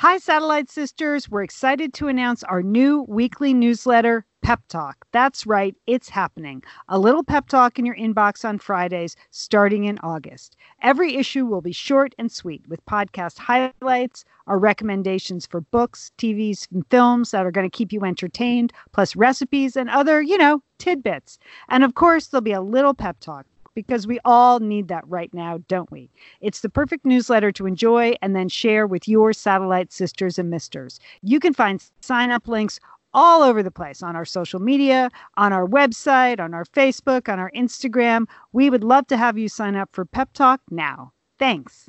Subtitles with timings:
[0.00, 1.28] Hi, Satellite Sisters.
[1.28, 4.96] We're excited to announce our new weekly newsletter, Pep Talk.
[5.12, 6.62] That's right, it's happening.
[6.88, 10.56] A little pep talk in your inbox on Fridays starting in August.
[10.80, 16.66] Every issue will be short and sweet with podcast highlights, our recommendations for books, TVs,
[16.72, 20.62] and films that are going to keep you entertained, plus recipes and other, you know,
[20.78, 21.38] tidbits.
[21.68, 23.44] And of course, there'll be a little pep talk
[23.74, 26.10] because we all need that right now, don't we?
[26.40, 31.00] It's the perfect newsletter to enjoy and then share with your satellite sisters and misters.
[31.22, 32.80] You can find sign up links
[33.12, 37.38] all over the place on our social media, on our website, on our Facebook, on
[37.38, 38.26] our Instagram.
[38.52, 41.12] We would love to have you sign up for Pep Talk now.
[41.38, 41.88] Thanks.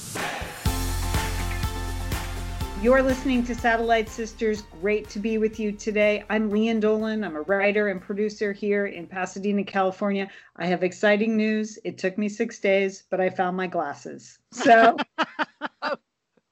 [2.81, 4.63] You're listening to Satellite Sisters.
[4.81, 6.23] Great to be with you today.
[6.31, 7.23] I'm Lian Dolan.
[7.23, 10.27] I'm a writer and producer here in Pasadena, California.
[10.55, 11.77] I have exciting news.
[11.83, 14.39] It took me six days, but I found my glasses.
[14.51, 14.97] So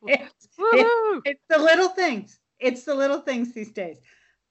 [0.06, 2.38] it's, it, it's the little things.
[2.60, 3.98] It's the little things these days.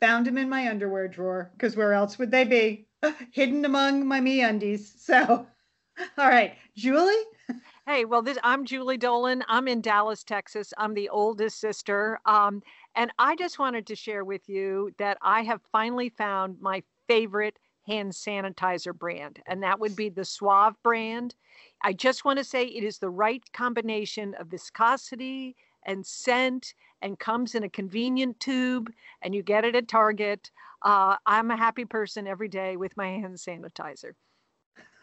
[0.01, 2.89] Found them in my underwear drawer because where else would they be?
[3.31, 4.93] Hidden among my me undies.
[4.99, 5.47] So,
[6.19, 7.23] all right, Julie.
[7.89, 9.43] Hey, well, this, I'm Julie Dolan.
[9.49, 10.75] I'm in Dallas, Texas.
[10.77, 12.21] I'm the oldest sister.
[12.27, 12.63] Um,
[12.95, 17.59] and I just wanted to share with you that I have finally found my favorite
[17.87, 21.35] hand sanitizer brand, and that would be the Suave brand.
[21.83, 27.19] I just want to say it is the right combination of viscosity and scent and
[27.19, 30.51] comes in a convenient tube, and you get it at Target.
[30.83, 34.13] Uh, I'm a happy person every day with my hand sanitizer.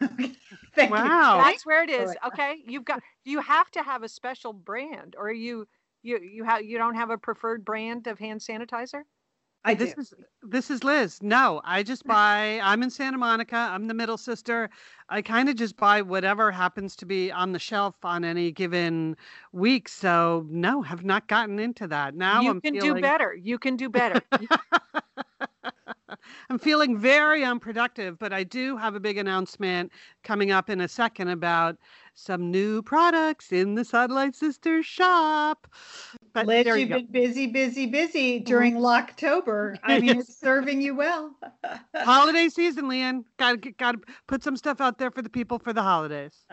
[0.74, 1.38] Thank Wow.
[1.38, 1.42] you.
[1.42, 2.16] That's where it is.
[2.26, 3.02] Okay, you've got.
[3.24, 5.66] You have to have a special brand, or you
[6.02, 9.02] you you have you don't have a preferred brand of hand sanitizer.
[9.64, 10.00] I this do.
[10.00, 11.22] is this is Liz.
[11.22, 12.60] No, I just buy.
[12.62, 13.56] I'm in Santa Monica.
[13.56, 14.70] I'm the middle sister.
[15.08, 19.16] I kind of just buy whatever happens to be on the shelf on any given
[19.52, 19.88] week.
[19.88, 22.14] So no, have not gotten into that.
[22.14, 23.34] Now you I'm can feeling, do better.
[23.34, 24.22] You can do better.
[26.48, 29.90] I'm feeling very unproductive, but I do have a big announcement
[30.22, 31.76] coming up in a second about
[32.14, 35.66] some new products in the Satellite Sisters shop.
[36.32, 36.88] But Liz, you you've.
[36.88, 36.96] Mm-hmm.
[36.96, 39.76] been busy, busy, busy during Locktober.
[39.82, 41.34] I mean, it's serving you well.
[41.94, 43.24] holiday season, Lian.
[43.38, 46.44] Got to got to put some stuff out there for the people for the holidays.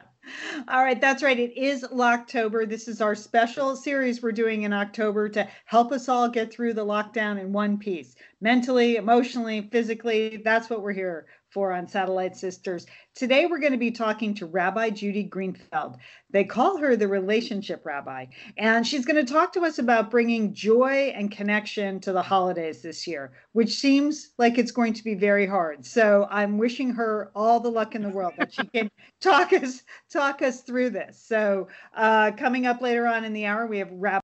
[0.68, 1.38] All right, that's right.
[1.38, 2.68] It is Locktober.
[2.68, 6.74] This is our special series we're doing in October to help us all get through
[6.74, 10.42] the lockdown in one piece mentally, emotionally, physically.
[10.44, 12.88] That's what we're here for on Satellite Sisters.
[13.16, 15.98] Today, we're going to be talking to Rabbi Judy Greenfeld.
[16.32, 18.26] They call her the relationship rabbi,
[18.58, 22.82] and she's going to talk to us about bringing joy and connection to the holidays
[22.82, 25.86] this year, which seems like it's going to be very hard.
[25.86, 28.90] So I'm wishing her all the luck in the world that she can
[29.22, 31.24] talk us talk us through this.
[31.24, 34.23] So uh, coming up later on in the hour, we have Rabbi.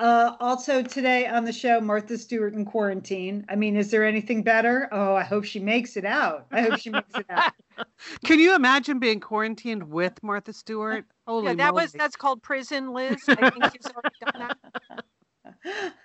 [0.00, 3.44] Uh, also today on the show, Martha Stewart in quarantine.
[3.50, 4.88] I mean, is there anything better?
[4.92, 6.46] Oh, I hope she makes it out.
[6.50, 7.52] I hope she makes it out.
[8.24, 11.04] Can you imagine being quarantined with Martha Stewart?
[11.26, 13.22] Holy yeah, that was that's called prison, Liz.
[13.28, 14.48] I think she's already done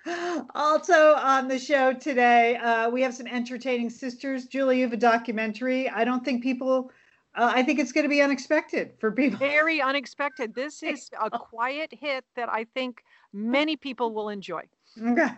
[0.04, 0.46] that.
[0.54, 4.44] also on the show today, uh, we have some entertaining sisters.
[4.44, 5.88] Julie, you have a documentary.
[5.88, 6.90] I don't think people.
[7.34, 9.38] Uh, I think it's going to be unexpected for people.
[9.38, 10.54] Very unexpected.
[10.54, 13.02] This is a quiet hit that I think
[13.36, 14.62] many people will enjoy.
[15.00, 15.28] Okay.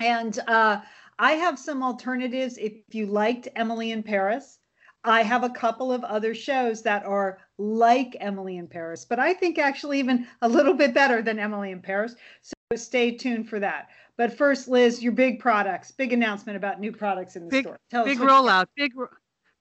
[0.00, 0.80] And uh,
[1.18, 4.58] I have some alternatives if you liked Emily in Paris.
[5.02, 9.32] I have a couple of other shows that are like Emily in Paris, but I
[9.34, 12.14] think actually even a little bit better than Emily in Paris.
[12.42, 13.88] So stay tuned for that.
[14.18, 17.80] But first, Liz, your big products, big announcement about new products in the Big- store.
[17.90, 18.44] Tell big us what you got.
[18.44, 18.66] rollout.
[18.76, 18.92] Big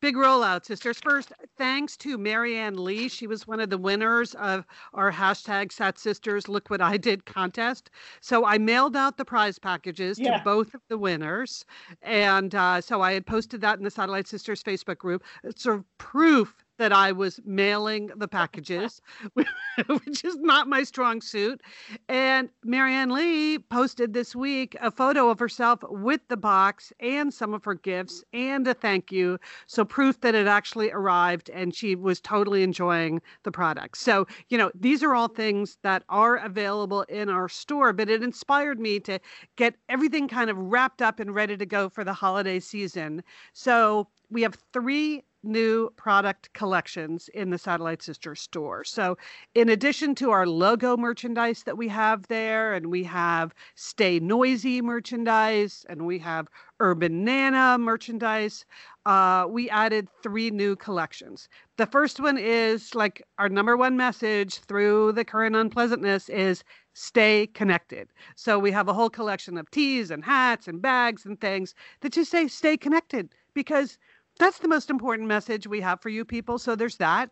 [0.01, 0.99] big rollout, sisters.
[0.99, 3.07] First, thanks to Marianne Lee.
[3.09, 7.25] She was one of the winners of our hashtag Sat Sisters Look What I Did
[7.25, 7.89] contest.
[8.21, 10.37] So I mailed out the prize packages Yeah.
[10.37, 11.65] to both of the winners,
[12.01, 15.23] and uh, so I had posted that in the Satellite Sisters Facebook group.
[15.43, 19.01] It's sort of proof that I was mailing the packages,
[19.35, 21.61] which is not my strong suit.
[22.07, 27.53] And Marianne Lee posted this week a photo of herself with the box and some
[27.53, 29.37] of her gifts and a thank you.
[29.67, 33.97] So, proof that it actually arrived and she was totally enjoying the product.
[33.97, 38.23] So, you know, these are all things that are available in our store, but it
[38.23, 39.19] inspired me to
[39.57, 43.23] get everything kind of wrapped up and ready to go for the holiday season.
[43.53, 48.83] So, we have three new product collections in the Satellite Sister store.
[48.83, 49.17] So,
[49.55, 54.81] in addition to our logo merchandise that we have there, and we have Stay Noisy
[54.81, 56.47] merchandise, and we have
[56.79, 58.65] Urban Nana merchandise,
[59.05, 61.47] uh, we added three new collections.
[61.77, 66.63] The first one is like our number one message through the current unpleasantness is
[66.93, 68.09] stay connected.
[68.35, 72.13] So, we have a whole collection of tees and hats and bags and things that
[72.13, 73.97] just say stay connected because
[74.39, 76.57] that's the most important message we have for you people.
[76.57, 77.29] So there's that.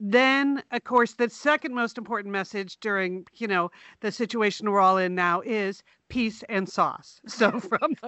[0.00, 3.70] Then, of course, the second most important message during, you know,
[4.00, 7.20] the situation we're all in now is peace and sauce.
[7.28, 7.94] So from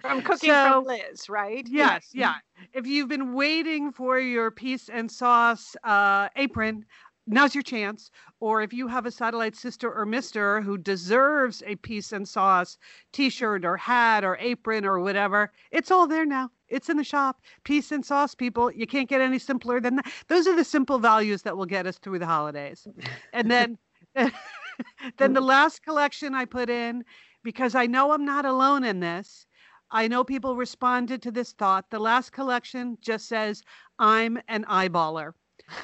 [0.00, 1.66] from cooking so, from Liz, right?
[1.68, 2.34] Yes, yeah.
[2.72, 6.84] If you've been waiting for your peace and sauce uh, apron,
[7.28, 8.10] now's your chance.
[8.40, 12.78] Or if you have a satellite sister or mister who deserves a peace and sauce
[13.12, 16.50] t shirt or hat or apron or whatever, it's all there now.
[16.68, 17.40] It's in the shop.
[17.64, 18.70] Peace and sauce, people.
[18.72, 20.12] You can't get any simpler than that.
[20.28, 22.86] Those are the simple values that will get us through the holidays.
[23.32, 23.78] And then,
[24.14, 27.04] then the last collection I put in,
[27.42, 29.46] because I know I'm not alone in this.
[29.90, 31.88] I know people responded to this thought.
[31.90, 33.62] The last collection just says,
[33.98, 35.32] I'm an eyeballer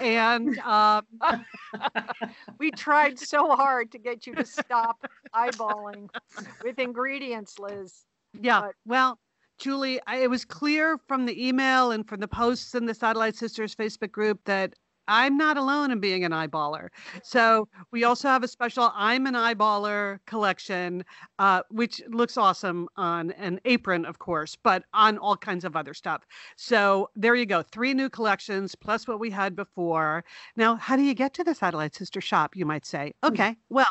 [0.00, 1.04] and um,
[2.58, 6.08] we tried so hard to get you to stop eyeballing
[6.62, 8.04] with ingredients, Liz.
[8.40, 8.62] Yeah.
[8.62, 9.18] But- well,
[9.58, 13.36] Julie, I, it was clear from the email and from the posts in the Satellite
[13.36, 14.74] Sisters Facebook group that
[15.08, 16.88] I'm not alone in being an eyeballer.
[17.22, 21.04] So we also have a special I'm an eyeballer collection,
[21.38, 25.94] uh, which looks awesome on an apron, of course, but on all kinds of other
[25.94, 26.26] stuff.
[26.56, 27.62] So there you go.
[27.62, 30.24] Three new collections plus what we had before.
[30.56, 33.12] Now, how do you get to the Satellite Sister shop, you might say?
[33.22, 33.28] Hmm.
[33.28, 33.86] Okay, well,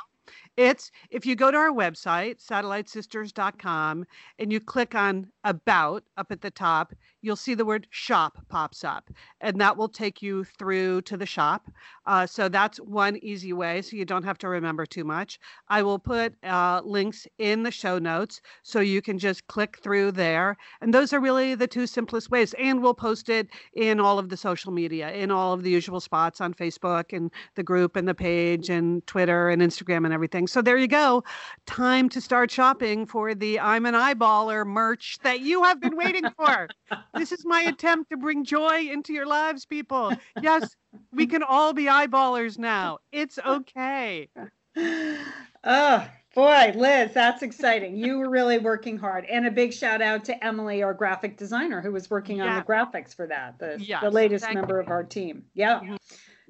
[0.58, 4.06] it's if you go to our website, satellitesisters.com,
[4.40, 8.84] and you click on About up at the top, you'll see the word shop pops
[8.84, 9.10] up,
[9.42, 11.70] and that will take you through to the shop.
[12.06, 15.40] Uh, so that's one easy way, so you don't have to remember too much.
[15.70, 20.12] I will put uh, links in the show notes so you can just click through
[20.12, 20.58] there.
[20.82, 22.54] And those are really the two simplest ways.
[22.60, 26.00] And we'll post it in all of the social media, in all of the usual
[26.00, 30.43] spots on Facebook and the group and the page and Twitter and Instagram and everything.
[30.48, 31.24] So there you go.
[31.66, 36.30] Time to start shopping for the I'm an eyeballer merch that you have been waiting
[36.36, 36.68] for.
[37.16, 40.14] this is my attempt to bring joy into your lives, people.
[40.42, 40.76] Yes,
[41.12, 43.00] we can all be eyeballers now.
[43.12, 44.30] It's okay.
[45.66, 46.06] Oh,
[46.36, 47.96] boy, Liz, that's exciting.
[47.96, 49.26] You were really working hard.
[49.26, 52.62] And a big shout out to Emily, our graphic designer, who was working on the
[52.64, 54.82] graphics for that, the, yes, the latest member you.
[54.82, 55.46] of our team.
[55.54, 55.80] Yeah.
[55.80, 55.96] Mm-hmm.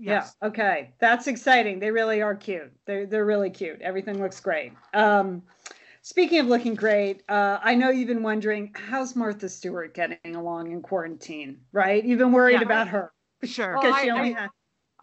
[0.03, 0.35] Yes.
[0.41, 0.47] Yeah.
[0.49, 0.93] Okay.
[0.99, 1.79] That's exciting.
[1.79, 2.71] They really are cute.
[2.85, 3.81] They're they're really cute.
[3.81, 4.73] Everything looks great.
[4.93, 5.43] Um,
[6.01, 10.71] speaking of looking great, uh, I know you've been wondering how's Martha Stewart getting along
[10.71, 12.03] in quarantine, right?
[12.03, 12.63] You've been worried yeah.
[12.63, 13.13] about her.
[13.43, 13.75] Sure.
[13.75, 14.49] Because well, she only I, had.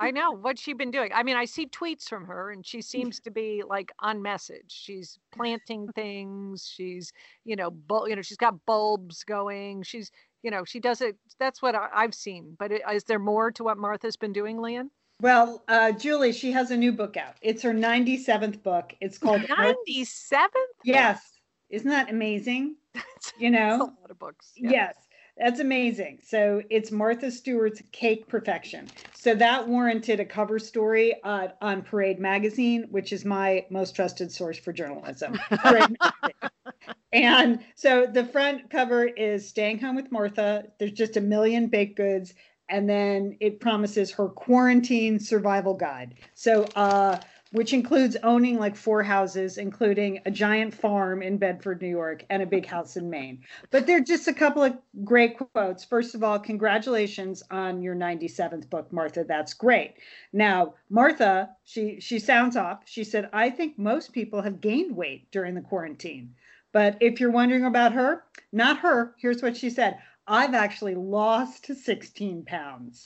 [0.01, 1.11] I know what's she been doing.
[1.15, 4.65] I mean, I see tweets from her, and she seems to be like on message.
[4.69, 6.67] She's planting things.
[6.75, 7.13] She's,
[7.45, 9.83] you know, bu- you know, she's got bulbs going.
[9.83, 10.11] She's
[10.43, 11.17] you know, she does it.
[11.39, 12.57] That's what I, have seen.
[12.59, 14.91] But it, is there more to what Martha's been doing, Lian?
[15.21, 17.35] Well, uh, Julie, she has a new book out.
[17.43, 18.95] It's her 97th book.
[19.01, 19.43] It's called
[19.89, 20.49] 97th?
[20.83, 21.21] Yes.
[21.69, 22.77] Isn't that amazing?
[23.39, 23.77] you know?
[23.77, 24.53] a lot of books.
[24.57, 24.71] Yeah.
[24.71, 24.95] Yes.
[25.41, 26.19] That's amazing.
[26.23, 28.89] So it's Martha Stewart's Cake Perfection.
[29.15, 34.31] So that warranted a cover story uh, on Parade Magazine, which is my most trusted
[34.31, 35.41] source for journalism.
[37.13, 40.65] and so the front cover is Staying Home with Martha.
[40.79, 42.35] There's just a million baked goods.
[42.69, 46.17] And then it promises her quarantine survival guide.
[46.35, 47.19] So uh,
[47.53, 52.43] which includes owning like four houses, including a giant farm in Bedford, New York, and
[52.43, 53.43] a big house in Maine.
[53.71, 55.85] But they're just a couple of great quotes.
[55.85, 59.25] First of all, congratulations on your 97th book, Martha.
[59.25, 59.95] That's great.
[60.33, 62.83] Now, Martha, she she sounds off.
[62.85, 66.35] She said, I think most people have gained weight during the quarantine.
[66.73, 69.99] But if you're wondering about her, not her, here's what she said.
[70.31, 73.05] I've actually lost 16 pounds.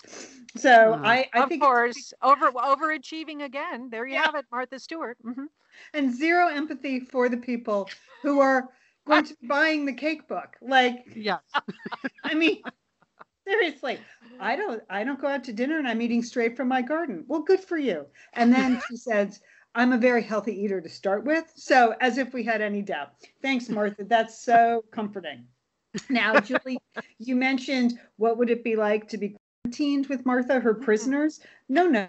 [0.56, 3.88] So I, I of think course over overachieving again.
[3.90, 4.24] There you yeah.
[4.24, 5.16] have it, Martha Stewart.
[5.24, 5.46] Mm-hmm.
[5.94, 7.88] And zero empathy for the people
[8.22, 8.68] who are
[9.06, 10.56] going to be buying the cake book.
[10.60, 11.40] Like, yes,
[12.24, 12.62] I mean,
[13.46, 13.98] Seriously,
[14.40, 17.24] I don't I don't go out to dinner and I'm eating straight from my garden.
[17.28, 18.06] Well, good for you.
[18.32, 19.40] And then she says,
[19.74, 21.52] I'm a very healthy eater to start with.
[21.54, 23.10] So as if we had any doubt.
[23.42, 24.04] Thanks, Martha.
[24.04, 25.46] That's so comforting.
[26.08, 26.78] Now, Julie,
[27.18, 30.84] you mentioned what would it be like to be quarantined with Martha, her mm-hmm.
[30.84, 31.40] prisoners?
[31.68, 32.08] No, no,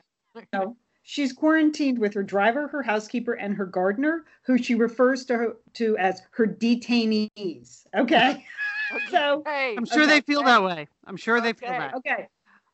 [0.54, 0.78] no.
[1.04, 5.58] She's quarantined with her driver, her housekeeper, and her gardener, who she refers to, her,
[5.74, 7.86] to as her detainees.
[7.96, 8.44] Okay.
[9.12, 10.14] so Hey, I'm sure Okay.
[10.14, 10.88] they feel that way.
[11.06, 11.78] I'm sure they feel Okay.
[11.78, 11.94] that.
[11.96, 12.28] Okay.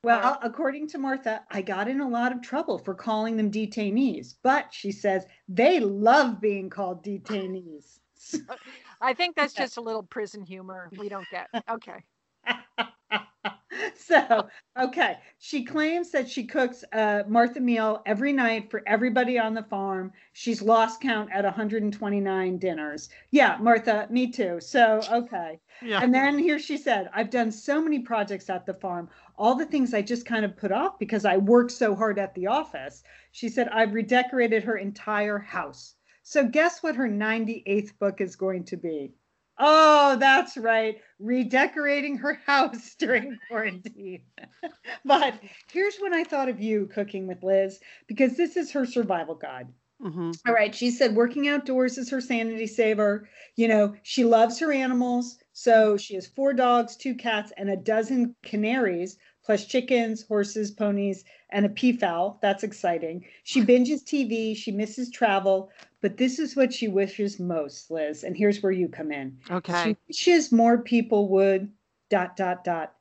[0.04, 4.36] Well, according to Martha, I got in a lot of trouble for calling them detainees,
[4.42, 8.00] but she says they love being called detainees.
[9.02, 11.48] I think that's just a little prison humor we don't get.
[11.70, 12.04] Okay.
[13.96, 14.48] so,
[14.80, 15.18] okay.
[15.40, 20.12] She claims that she cooks a Martha meal every night for everybody on the farm.
[20.34, 23.10] She's lost count at 129 dinners.
[23.32, 24.60] Yeah, Martha, me too.
[24.60, 25.60] So, okay.
[25.82, 26.02] Yeah.
[26.02, 29.66] And then here she said, I've done so many projects at the farm, all the
[29.66, 33.04] things I just kind of put off because I worked so hard at the office.
[33.32, 35.96] She said, I've redecorated her entire house.
[36.24, 39.14] So, guess what her 98th book is going to be?
[39.58, 44.24] Oh, that's right, redecorating her house during quarantine.
[45.06, 45.40] but
[45.72, 49.68] here's when I thought of you cooking with Liz, because this is her survival guide.
[50.02, 50.74] hmm All right.
[50.74, 53.30] She said working outdoors is her sanity saver.
[53.56, 55.38] You know, she loves her animals.
[55.54, 61.24] So she has four dogs, two cats, and a dozen canaries, plus chickens, horses, ponies,
[61.52, 62.40] and a peafowl.
[62.42, 63.26] That's exciting.
[63.44, 64.56] She binges TV.
[64.56, 65.70] She misses travel.
[66.02, 68.24] But this is what she wishes most, Liz.
[68.24, 69.38] And here's where you come in.
[69.50, 69.84] Okay.
[69.84, 71.72] She wishes more people would
[72.10, 72.94] dot dot dot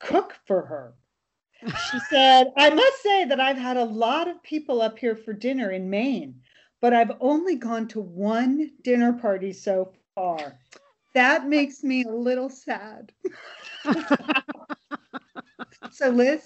[0.00, 0.94] cook for her.
[1.90, 5.32] She said, I must say that I've had a lot of people up here for
[5.32, 6.40] dinner in Maine,
[6.80, 10.58] but I've only gone to one dinner party so far.
[11.14, 13.12] That makes me a little sad.
[15.92, 16.42] so, Liz,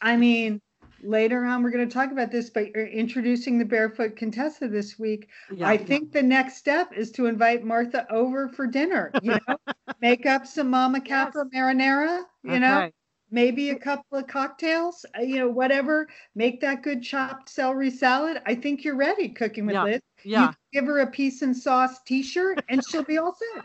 [0.00, 0.60] I mean,
[1.06, 4.98] later on we're going to talk about this, but you're introducing the Barefoot Contessa this
[4.98, 5.28] week.
[5.54, 5.68] Yeah.
[5.68, 9.10] I think the next step is to invite Martha over for dinner.
[9.22, 9.56] You know,
[10.00, 12.22] make up some Mama Capra marinara.
[12.42, 12.90] You know,
[13.30, 15.04] maybe a couple of cocktails.
[15.18, 16.08] uh, You know, whatever.
[16.34, 18.42] Make that good chopped celery salad.
[18.46, 19.84] I think you're ready cooking with Yeah.
[19.84, 20.00] Liz.
[20.24, 20.42] Yeah.
[20.42, 23.64] You give her a peace and sauce T-shirt, and she'll be all set.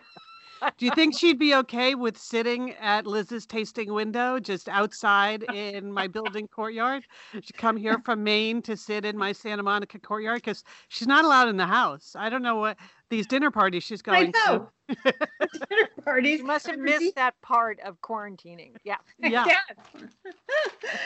[0.77, 5.91] Do you think she'd be okay with sitting at Liz's tasting window just outside in
[5.91, 7.03] my building courtyard?
[7.33, 11.25] She'd come here from Maine to sit in my Santa Monica courtyard because she's not
[11.25, 12.15] allowed in the house.
[12.17, 12.77] I don't know what
[13.11, 14.69] these dinner parties she's going I going know.
[15.69, 16.39] dinner parties.
[16.39, 18.71] You must have every missed that part of quarantining.
[18.83, 18.95] Yeah.
[19.21, 19.29] to.
[19.29, 19.45] Yeah.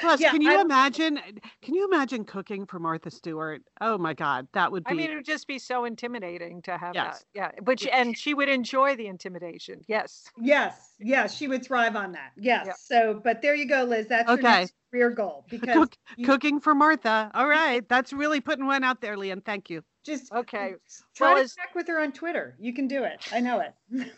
[0.01, 1.19] Plus, Yeah, can you I- imagine?
[1.61, 3.61] Can you imagine cooking for Martha Stewart?
[3.81, 4.91] Oh my God, that would be.
[4.91, 7.19] I mean, it would just be so intimidating to have Yes.
[7.19, 7.25] that.
[7.33, 7.51] Yeah.
[7.63, 9.81] Which, and she would enjoy the intimidation.
[9.87, 10.29] Yes.
[10.41, 12.31] Yes, yes, she would thrive on that.
[12.37, 12.65] Yes.
[12.67, 12.73] Yeah.
[12.77, 14.07] So, but there you go, Liz.
[14.07, 17.31] That's your next career goal because Cook, you- cooking for Martha.
[17.33, 19.41] All right, that's really putting one out there, Leon.
[19.41, 19.83] Thank you.
[20.05, 20.75] Just Okay.
[21.15, 22.55] Try Well, to connect with her on Twitter.
[22.59, 23.19] You can do it.
[23.31, 23.73] I know it.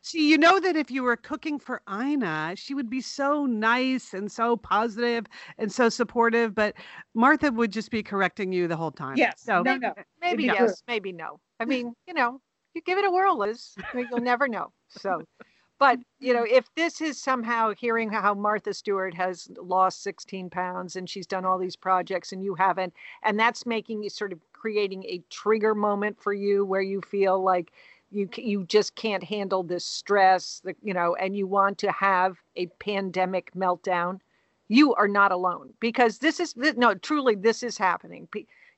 [0.00, 4.14] See, you know that if you were cooking for Ina, she would be so nice
[4.14, 5.26] and so positive
[5.58, 6.74] and so supportive, but
[7.14, 9.16] Martha would just be correcting you the whole time.
[9.16, 9.42] Yes.
[9.42, 9.92] So No, no.
[10.20, 11.40] Maybe be yes, maybe no.
[11.58, 12.40] I mean, you know,
[12.74, 13.74] you give it a whirl, Liz.
[13.94, 14.72] You'll never know.
[14.88, 15.22] So,
[15.78, 16.54] but you know, mm-hmm.
[16.54, 21.44] if this is somehow hearing how Martha Stewart has lost 16 pounds and she's done
[21.44, 25.74] all these projects and you haven't, and that's making you sort of creating a trigger
[25.74, 27.72] moment for you where you feel like
[28.10, 32.38] you you just can't handle this stress, the, you know, and you want to have
[32.56, 34.20] a pandemic meltdown.
[34.68, 38.28] You are not alone because this is no truly this is happening.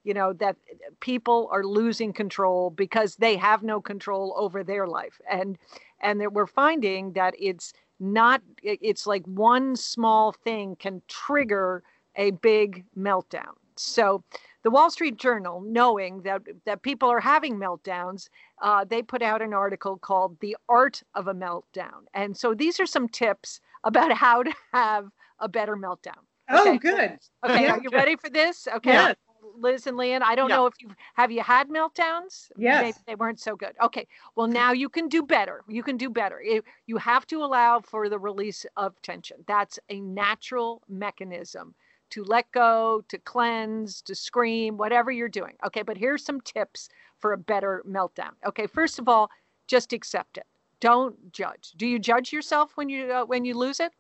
[0.05, 0.57] You know that
[1.01, 5.59] people are losing control because they have no control over their life and
[6.01, 11.83] and that we're finding that it's not it's like one small thing can trigger
[12.17, 14.23] a big meltdown so
[14.63, 18.29] the wall street journal knowing that that people are having meltdowns
[18.63, 22.79] uh, they put out an article called the art of a meltdown and so these
[22.81, 25.09] are some tips about how to have
[25.39, 26.79] a better meltdown Oh, Okay.
[26.79, 27.19] good.
[27.47, 27.73] okay Yeah.
[27.73, 29.15] are you ready for this okay Yes.
[29.57, 30.57] Liz and Lian, I don't Yeah.
[30.57, 32.51] know if you have you had meltdowns.
[32.57, 33.01] Maybe Yes.
[33.07, 33.75] they weren't so good.
[33.83, 34.07] Okay,
[34.37, 35.63] well now you can do better.
[35.69, 36.43] You can do better.
[36.43, 39.45] You- You have to allow for the release of tension.
[39.47, 41.75] That's a natural mechanism
[42.11, 45.57] to let go, to cleanse, to scream, whatever you're doing.
[45.67, 48.33] Okay, but here's some tips for a better meltdown.
[48.47, 49.31] Okay, first of all,
[49.67, 50.47] just accept it.
[50.81, 51.73] Don't judge.
[51.77, 53.93] Do you judge yourself when you uh, when you lose it?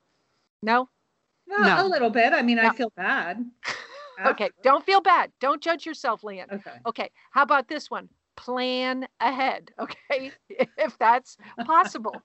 [0.62, 0.88] No.
[1.46, 1.86] Well, No.
[1.86, 2.32] a little bit.
[2.32, 3.44] I mean, I feel bad.
[4.20, 4.30] Ah.
[4.30, 5.32] Okay, don't feel bad.
[5.40, 6.48] Don't judge yourself, Lian.
[6.52, 6.78] Okay.
[6.86, 8.08] Okay, how about this one?
[8.36, 10.32] Plan ahead, okay?
[10.48, 12.22] if that's possible.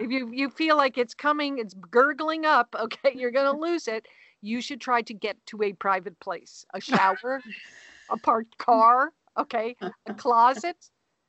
[0.00, 4.06] if you you feel like it's coming, it's gurgling up, okay, you're gonna lose it.
[4.40, 7.42] You should try to get to a private place, a shower,
[8.10, 9.76] a parked car, okay,
[10.06, 10.76] a closet.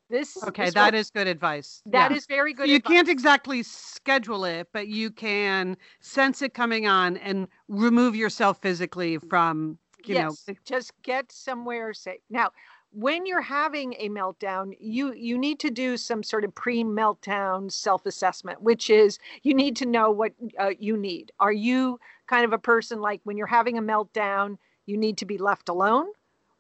[0.09, 1.81] This Okay, is that what- is good advice.
[1.85, 2.17] that Yeah.
[2.17, 2.69] is very So good.
[2.69, 2.91] you advice.
[2.91, 9.17] can't exactly schedule it, but you can sense it coming on and remove yourself physically
[9.17, 12.21] from, you yes, know, just get somewhere safe.
[12.29, 12.51] Now,
[12.91, 18.61] when you're having a meltdown, you you need to do some sort of pre-meltdown self-assessment,
[18.61, 21.31] which is you need to know what uh, you need.
[21.39, 25.25] Are you kind of a person like when you're having a meltdown, you need to
[25.25, 26.07] be left alone?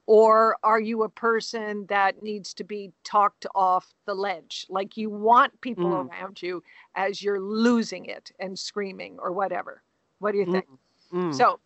[0.05, 4.65] Or are you a person that needs to be talked off the ledge?
[4.69, 6.09] Like you want people Mm.
[6.09, 6.63] around you
[6.95, 9.81] as you're losing it and screaming or whatever.
[10.19, 10.65] What do you think?
[11.13, 11.31] Mm.
[11.31, 11.59] So,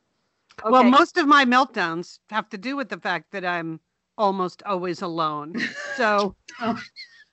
[0.65, 3.79] Well, most of my meltdowns have to do with the fact that I'm
[4.17, 5.55] almost always alone.
[5.95, 6.79] So oh.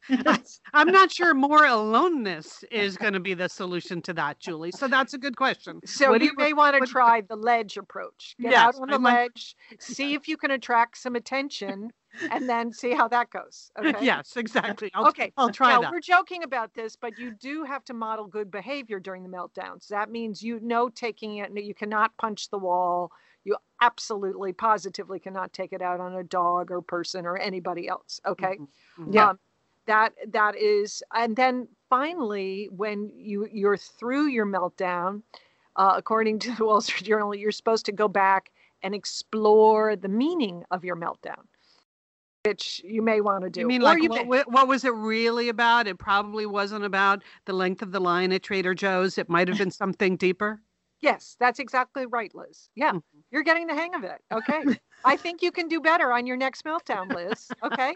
[0.74, 4.70] I'm not sure more aloneness is going to be the solution to that, Julie.
[4.70, 5.80] So that's a good question.
[5.86, 8.34] So What you, you- may want to try the ledge approach.
[8.38, 11.90] Get Yes, out on I the might- ledge, see if you can attract some attention,
[12.30, 13.70] and then see how that goes.
[13.78, 14.04] Okay.
[14.04, 14.90] Yes, exactly.
[14.94, 15.32] I'll, Okay.
[15.36, 15.92] I'll try now, that.
[15.92, 19.88] we're joking about this, but you do have to model good behavior during the meltdowns.
[19.88, 21.50] That means you know taking it.
[21.56, 23.10] You cannot punch the wall.
[23.44, 28.20] You absolutely, positively cannot take it out on a dog or person or anybody else.
[28.26, 28.58] Okay.
[28.98, 29.14] Mhm.
[29.14, 29.30] Yeah.
[29.30, 29.38] Um,
[29.86, 35.22] that that is, and then finally, when you you're through your meltdown,
[35.76, 38.50] uh, according to the Wall Street Journal, you're supposed to go back
[38.82, 41.44] and explore the meaning of your meltdown,
[42.44, 43.60] which you may want to do.
[43.60, 45.86] You mean like you what, may- what, was it really about?
[45.86, 49.16] It probably wasn't about the length of the line at Trader Joe's.
[49.18, 50.60] It might have been something deeper.
[51.00, 52.68] Yes, that's exactly right, Liz.
[52.74, 53.02] Yeah, Mhm.
[53.30, 54.22] you're getting the hang of it.
[54.32, 54.62] Okay.
[55.04, 57.50] I think you can do better on your next meltdown, Liz.
[57.62, 57.94] Okay.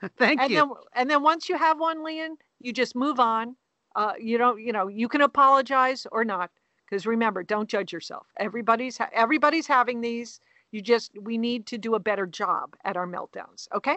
[0.18, 0.56] Thank and you.
[0.56, 3.56] then and then once you have one, Leon, you just move on.
[3.94, 6.50] Uh, you don't, you know, you can apologize or not,
[6.84, 8.26] because remember, don't judge yourself.
[8.38, 10.38] Everybody's ha- everybody's having these.
[10.72, 13.68] You just we need to do a better job at our meltdowns.
[13.74, 13.96] Okay.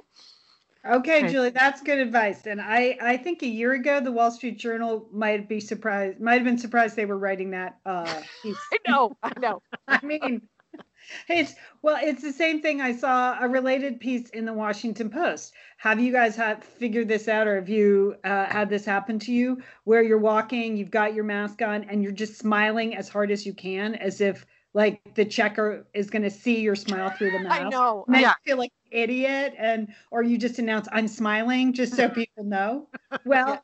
[0.86, 1.32] Okay, Okay.
[1.32, 2.48] Julie, that's good advice.
[2.48, 6.36] And I, I think a year ago, the Wall Street Journal might be surprised, might
[6.36, 8.58] have been surprised they were writing that uh, piece.
[8.74, 9.18] I know.
[9.22, 9.62] I know.
[9.90, 10.42] I mean,
[11.28, 12.80] it's well, it's the same thing.
[12.80, 15.54] I saw a related piece in the Washington Post.
[15.78, 19.34] Have you guys had figured this out, or have you uh, had this happen to
[19.34, 23.32] you, where you're walking, you've got your mask on, and you're just smiling as hard
[23.32, 27.32] as you can, as if like the checker is going to see your smile through
[27.32, 27.62] the mask?
[27.62, 28.06] I know.
[28.08, 28.34] Then Yeah.
[28.46, 32.44] you feel like an idiot, and or you just announce I'm smiling just so people
[32.44, 32.88] know.
[33.26, 33.64] Well,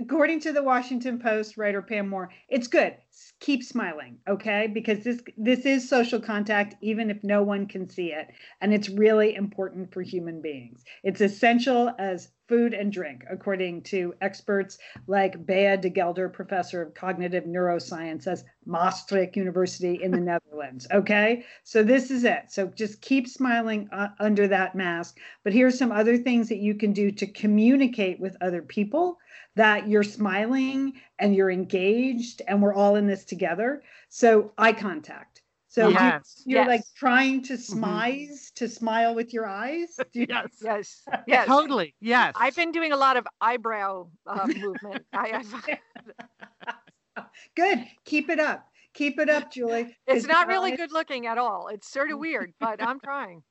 [0.00, 2.96] according to the Washington Post writer Pam Moore, it's good.
[3.40, 4.66] Keep smiling, okay?
[4.66, 8.28] Because this this is social contact, even if no one can see it,
[8.60, 10.84] and it's really important for human beings.
[11.02, 16.94] It's essential as food and drink, according to experts like Bea de Gelder, professor of
[16.94, 20.86] cognitive neuroscience at Maastricht University in the Netherlands.
[20.92, 22.50] Okay, so this is it.
[22.50, 25.18] So just keep smiling uh, under that mask.
[25.44, 29.18] But here's some other things that you can do to communicate with other people
[29.56, 33.82] that you're smiling and you're engaged and we're all in this together.
[34.08, 35.42] So eye contact.
[35.70, 36.42] So you- yes.
[36.46, 39.98] you're like trying to smize to smile with your eyes.
[40.12, 40.48] Do you- Yes.
[40.62, 41.02] Yes.
[41.26, 41.46] Yes.
[41.46, 41.94] Totally.
[42.00, 42.34] Yes.
[42.36, 45.04] I've been doing a lot of eyebrow uh, movement.
[45.12, 47.22] I, I,
[47.54, 47.84] Good.
[48.04, 48.66] Keep it up.
[48.94, 49.96] Keep it up, Julie.
[50.06, 51.68] It's not really eyes- good looking at all.
[51.68, 53.42] It's sort of weird, but I'm trying.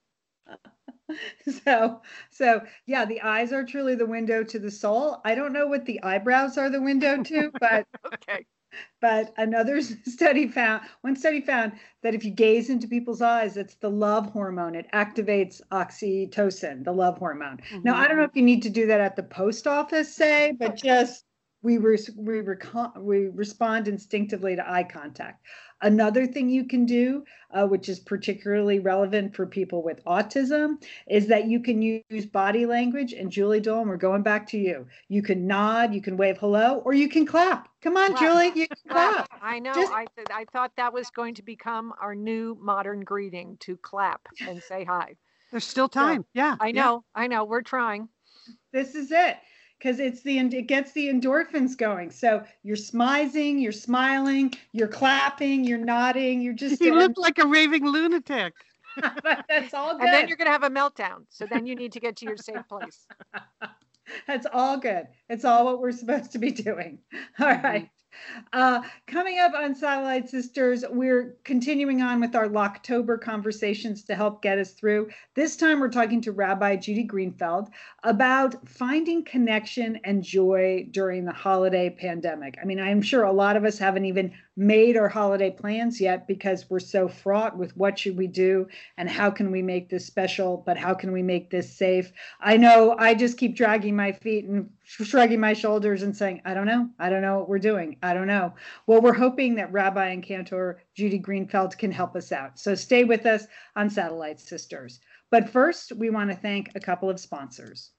[1.64, 5.22] So, so yeah, the eyes are truly the window to the soul.
[5.24, 8.46] I don't know what the eyebrows are the window to, but Okay.
[9.02, 13.76] but another study found one study found that if you gaze into people's eyes, it's
[13.76, 14.76] the love hormone.
[14.76, 17.60] It activates oxytocin, the love hormone.
[17.84, 18.32] Now, I don't know mm-hmm.
[18.32, 21.26] if you need to do that at the post office, say, but just
[21.68, 25.44] we res- we, reco- we respond instinctively to eye contact.
[25.82, 31.28] Another thing you can do, uh, which is particularly relevant for people with autism, is
[31.28, 33.12] that you can use body language.
[33.12, 34.88] And Julie Dolan, we're going back to you.
[35.10, 37.68] You can nod, you can wave hello, or you can clap.
[37.82, 38.20] Come on, Clap.
[38.22, 39.28] Julie, you can Clap.
[39.30, 39.40] clap.
[39.42, 39.74] I know.
[39.74, 43.76] Just- I th- I thought that was going to become our new modern greeting to
[43.76, 45.18] clap and say hi.
[45.52, 46.24] There's still time.
[46.34, 46.56] Yeah.
[46.62, 46.82] I yeah.
[46.82, 47.04] know.
[47.14, 47.44] I know.
[47.44, 48.08] We're trying.
[48.72, 49.36] This is it.
[49.78, 52.10] Because it's the it gets the endorphins going.
[52.10, 57.46] So you're smizing, you're smiling, you're clapping, you're nodding, you're just You look like a
[57.46, 58.54] raving lunatic.
[59.48, 60.06] that's all good.
[60.06, 61.26] And then you're going to have a meltdown.
[61.30, 63.06] So then you need to get to your safe place.
[64.28, 65.08] That's all good.
[65.30, 67.00] It's all what we're supposed to be doing.
[67.40, 67.84] All right.
[67.84, 67.97] Mm-hmm.
[68.54, 74.42] Uh, coming up on Satellite Sisters, we're continuing on with our Locktober conversations to help
[74.42, 75.10] get us through.
[75.36, 77.70] This time, we're talking to Rabbi Judy Greenfeld
[78.04, 82.58] about finding connection and joy during the holiday pandemic.
[82.62, 86.28] I mean, I'm sure a lot of us haven't even made our holiday plans yet
[86.28, 90.06] because we're so fraught with what should we do and how can we make this
[90.06, 92.12] special, but how can we make this safe?
[92.42, 96.54] I know I just keep dragging my feet and shrugging my shoulders and saying, I
[96.54, 96.90] don't know.
[96.98, 97.98] I don't know what we're doing.
[98.02, 98.54] I don't know.
[98.88, 102.58] Well, we're hoping that Rabbi and Cantor Judy Greenfeld can help us out.
[102.58, 103.46] So stay with us
[103.76, 105.00] on Satellite Sisters.
[105.30, 107.92] But first, we want to thank a couple of sponsors.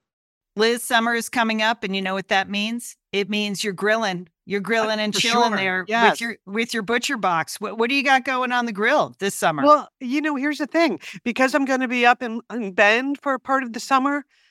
[0.57, 2.97] Liz, summer is coming up, and you know what that means?
[3.13, 4.29] It means you're grilling.
[4.45, 5.57] You're grilling uh, and chilling sure.
[5.57, 6.13] there yes.
[6.13, 7.61] with your with your butcher box.
[7.61, 9.63] What what do you got going on the grill this summer?
[9.63, 11.01] Well, you know, here's the thing.
[11.23, 14.25] Because I'm going to be up in, in Bend for part of the summer,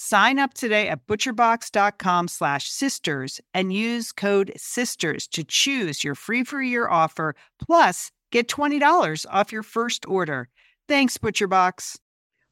[0.00, 6.44] Sign up today at butcherbox.com slash sisters and use code SISTERS to choose your free
[6.44, 10.50] for year offer, plus get $20 off your first order.
[10.86, 11.96] Thanks, ButcherBox.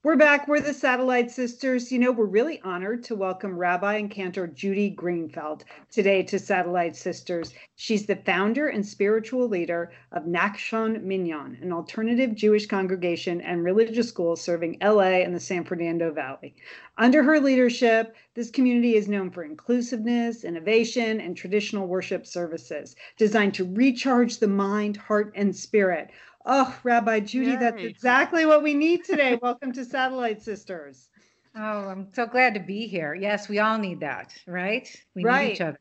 [0.07, 0.47] We're back.
[0.47, 1.91] We're the Satellite Sisters.
[1.91, 6.95] You know, we're really honored to welcome Rabbi and Cantor Judy Greenfeld today to Satellite
[6.95, 7.53] Sisters.
[7.75, 14.09] She's the founder and spiritual leader of Nachshon Minyan, an alternative Jewish congregation and religious
[14.09, 16.55] school serving LA and the San Fernando Valley.
[16.97, 23.55] Under her leadership, this community is known for inclusiveness, innovation, and traditional worship services designed
[23.55, 26.11] to recharge the mind, heart, and spirit
[26.49, 27.57] Oh, Rabbi Judy, Yay.
[27.57, 29.37] that's exactly what we need today.
[29.43, 31.11] Welcome to Satellite Sisters.
[31.59, 33.15] Oh, I'm so glad to be here.
[33.15, 34.95] Yes, we all need that, right?
[35.15, 35.47] We right.
[35.47, 35.81] need each other.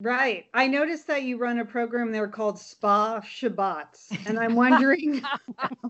[0.00, 0.44] Right.
[0.54, 5.20] I noticed that you run a program there called Spa Shabbats, and I'm wondering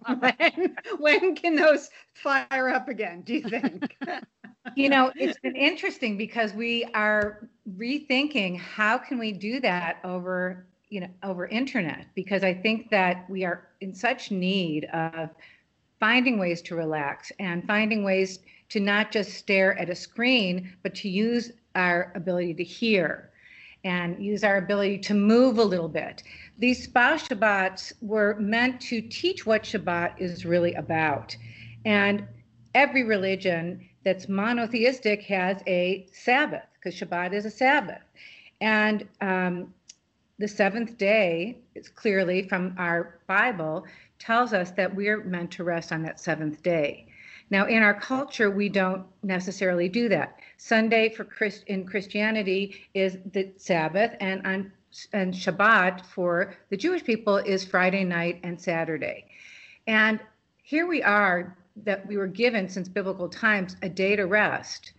[0.20, 3.20] when when can those fire up again?
[3.20, 3.94] Do you think?
[4.74, 10.66] you know, it's been interesting because we are rethinking how can we do that over
[10.88, 15.30] you know over internet because i think that we are in such need of
[15.98, 20.94] finding ways to relax and finding ways to not just stare at a screen but
[20.94, 23.30] to use our ability to hear
[23.86, 26.24] and use our ability to move a little bit.
[26.58, 31.36] These spa shabbats were meant to teach what shabbat is really about.
[31.84, 32.26] And
[32.74, 38.02] every religion that's monotheistic has a sabbath because shabbat is a sabbath.
[38.60, 39.72] And um,
[40.38, 43.86] the seventh day is clearly from our Bible
[44.18, 47.06] tells us that we're meant to rest on that seventh day.
[47.48, 50.40] Now, in our culture, we don't necessarily do that.
[50.58, 54.72] Sunday for Christ in Christianity is the Sabbath, and on
[55.12, 59.26] and Shabbat for the Jewish people is Friday night and Saturday.
[59.86, 60.20] And
[60.62, 64.92] here we are that we were given since biblical times a day to rest,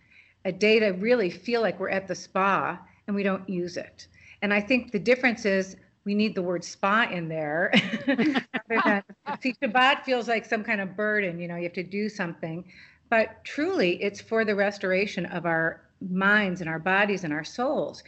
[0.44, 4.06] a day to really feel like we're at the spa, and we don't use it.
[4.42, 7.72] And I think the difference is we need the word spa in there.
[9.40, 12.64] See, Shabbat feels like some kind of burden, you know, you have to do something.
[13.10, 18.02] But truly, it's for the restoration of our minds and our bodies and our souls.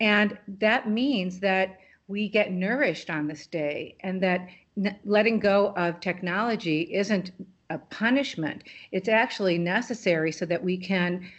[0.00, 5.72] And that means that we get nourished on this day and that n- letting go
[5.76, 7.30] of technology isn't
[7.70, 8.64] a punishment.
[8.92, 11.30] It's actually necessary so that we can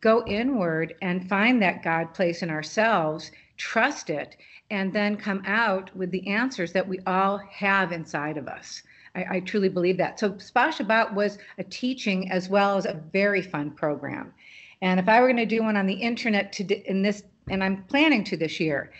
[0.00, 3.30] go inward and find that God place in ourselves
[3.62, 4.36] trust it,
[4.70, 8.82] and then come out with the answers that we all have inside of us.
[9.14, 10.18] I, I truly believe that.
[10.18, 14.34] So Spa Shabbat was a teaching as well as a very fun program.
[14.80, 17.62] And if I were going to do one on the internet to in this, and
[17.62, 18.92] I'm planning to this year,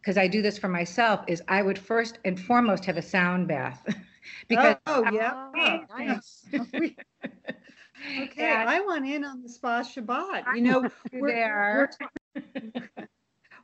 [0.00, 3.46] because I do this for myself, is I would first and foremost have a sound
[3.46, 3.82] bath.
[4.48, 6.46] because oh yeah, oh, nice.
[6.54, 6.94] okay,
[8.38, 10.44] and I want in on the spa Shabbat.
[10.54, 11.90] You know, we're, we're,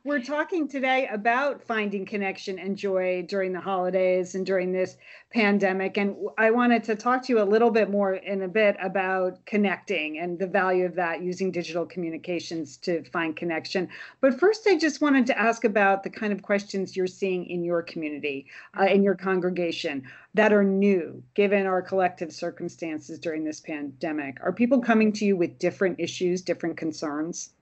[0.05, 4.97] we're talking today about finding connection and joy during the holidays and during this
[5.33, 5.97] pandemic.
[5.97, 9.43] And I wanted to talk to you a little bit more in a bit about
[9.47, 13.89] connecting and the value of that using digital communications to find connection.
[14.21, 17.63] But first, I just wanted to ask about the kind of questions you're seeing in
[17.63, 18.45] your community,
[18.79, 20.03] uh, in your congregation
[20.35, 24.37] that are new given our collective circumstances during this pandemic.
[24.43, 27.53] Are people coming to you with different issues, different concerns?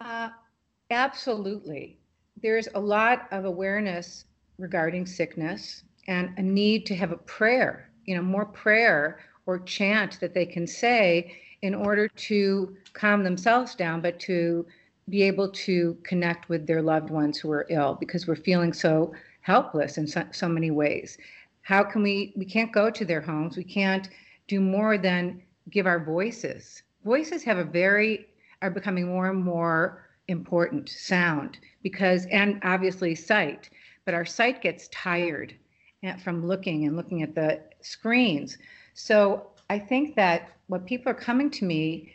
[0.00, 0.30] Uh,
[0.90, 1.98] Absolutely.
[2.40, 4.24] There's a lot of awareness
[4.58, 10.18] regarding sickness and a need to have a prayer, you know, more prayer or chant
[10.20, 14.66] that they can say in order to calm themselves down, but to
[15.08, 19.12] be able to connect with their loved ones who are ill because we're feeling so
[19.40, 21.18] helpless in so, so many ways.
[21.62, 23.56] How can we, we can't go to their homes.
[23.56, 24.08] We can't
[24.46, 26.82] do more than give our voices.
[27.04, 28.26] Voices have a very,
[28.62, 33.70] are becoming more and more important sound because and obviously sight
[34.04, 35.54] but our sight gets tired
[36.22, 38.58] from looking and looking at the screens.
[38.94, 42.12] So i think that what people are coming to me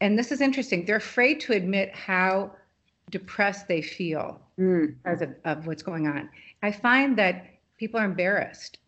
[0.00, 2.50] and this is interesting they're afraid to admit how
[3.12, 4.94] depressed they feel mm.
[5.02, 6.28] because of, of what's going on.
[6.62, 7.46] I find that
[7.78, 8.78] people are embarrassed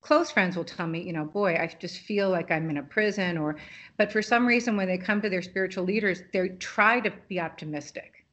[0.00, 2.82] close friends will tell me, you know, boy, I just feel like I'm in a
[2.82, 3.56] prison or
[3.96, 7.40] but for some reason when they come to their spiritual leaders, they try to be
[7.40, 8.24] optimistic.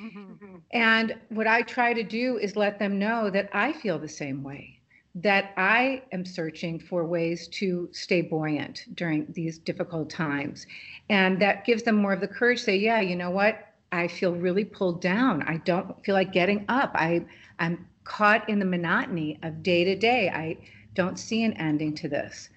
[0.00, 0.56] Mm-hmm.
[0.72, 4.42] And what I try to do is let them know that I feel the same
[4.42, 4.78] way,
[5.16, 10.66] that I am searching for ways to stay buoyant during these difficult times.
[11.08, 13.66] And that gives them more of the courage to say, yeah, you know what?
[13.90, 15.42] I feel really pulled down.
[15.42, 16.92] I don't feel like getting up.
[16.94, 17.24] I
[17.58, 20.28] I'm caught in the monotony of day to day.
[20.28, 20.58] I
[20.96, 22.48] don't see an ending to this.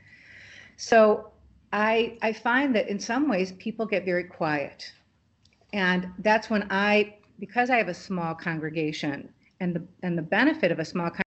[0.77, 1.31] So
[1.71, 4.91] I, I find that in some ways people get very quiet.
[5.73, 10.71] And that's when I, because I have a small congregation and the, and the benefit
[10.71, 11.23] of a small congregation,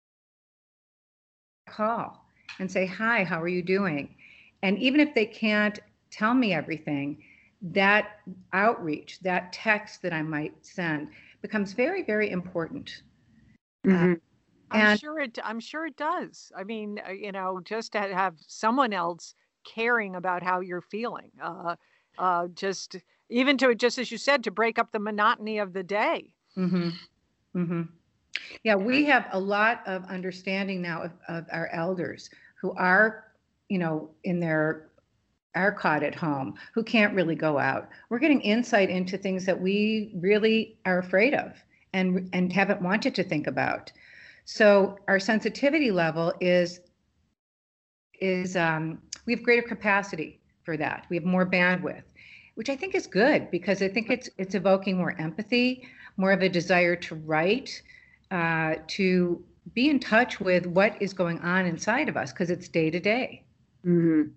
[1.70, 2.24] call
[2.58, 4.14] and say, hi, how are you doing?
[4.62, 5.78] And even if they can't
[6.10, 7.22] tell me everything,
[7.62, 8.20] that
[8.52, 11.08] outreach, that text that I might send
[11.42, 13.02] becomes very, very important.
[13.86, 14.12] Mm-hmm.
[14.12, 14.16] Uh,
[14.70, 15.38] I'm and sure it.
[15.42, 16.52] I'm sure it does.
[16.56, 21.30] I mean, uh, you know, just to have someone else caring about how you're feeling,
[21.42, 21.76] uh,
[22.18, 22.96] uh, just
[23.28, 26.32] even to just as you said, to break up the monotony of the day.
[26.56, 26.90] Mm-hmm.
[27.56, 27.82] Mm-hmm.
[28.62, 32.30] Yeah, we have a lot of understanding now of, of our elders
[32.60, 33.24] who are,
[33.68, 34.90] you know, in their
[35.54, 37.88] are caught at home, who can't really go out.
[38.08, 41.52] We're getting insight into things that we really are afraid of
[41.92, 43.90] and and haven't wanted to think about.
[44.44, 46.80] So our sensitivity level is
[48.20, 51.06] is um, we have greater capacity for that.
[51.08, 52.02] We have more bandwidth,
[52.54, 56.42] which I think is good because I think it's it's evoking more empathy, more of
[56.42, 57.82] a desire to write,
[58.30, 59.42] uh, to
[59.74, 63.00] be in touch with what is going on inside of us because it's day to
[63.00, 63.44] day.
[63.86, 64.30] Mm-hmm.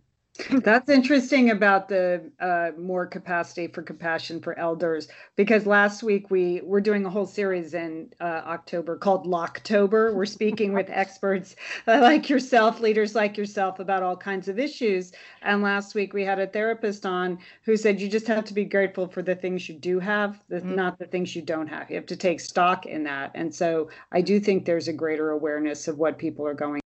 [0.50, 6.60] That's interesting about the uh, more capacity for compassion for elders because last week we
[6.64, 10.12] were doing a whole series in uh, October called Locktober.
[10.12, 11.56] We're speaking with experts
[11.88, 15.12] uh, like yourself, leaders like yourself, about all kinds of issues.
[15.44, 18.66] And last week we had a therapist on who said you just have to be
[18.66, 20.74] grateful for the things you do have, the, mm-hmm.
[20.74, 21.92] not the things you don't have.
[21.92, 23.30] You have to take stock in that.
[23.36, 26.83] And so I do think there's a greater awareness of what people are going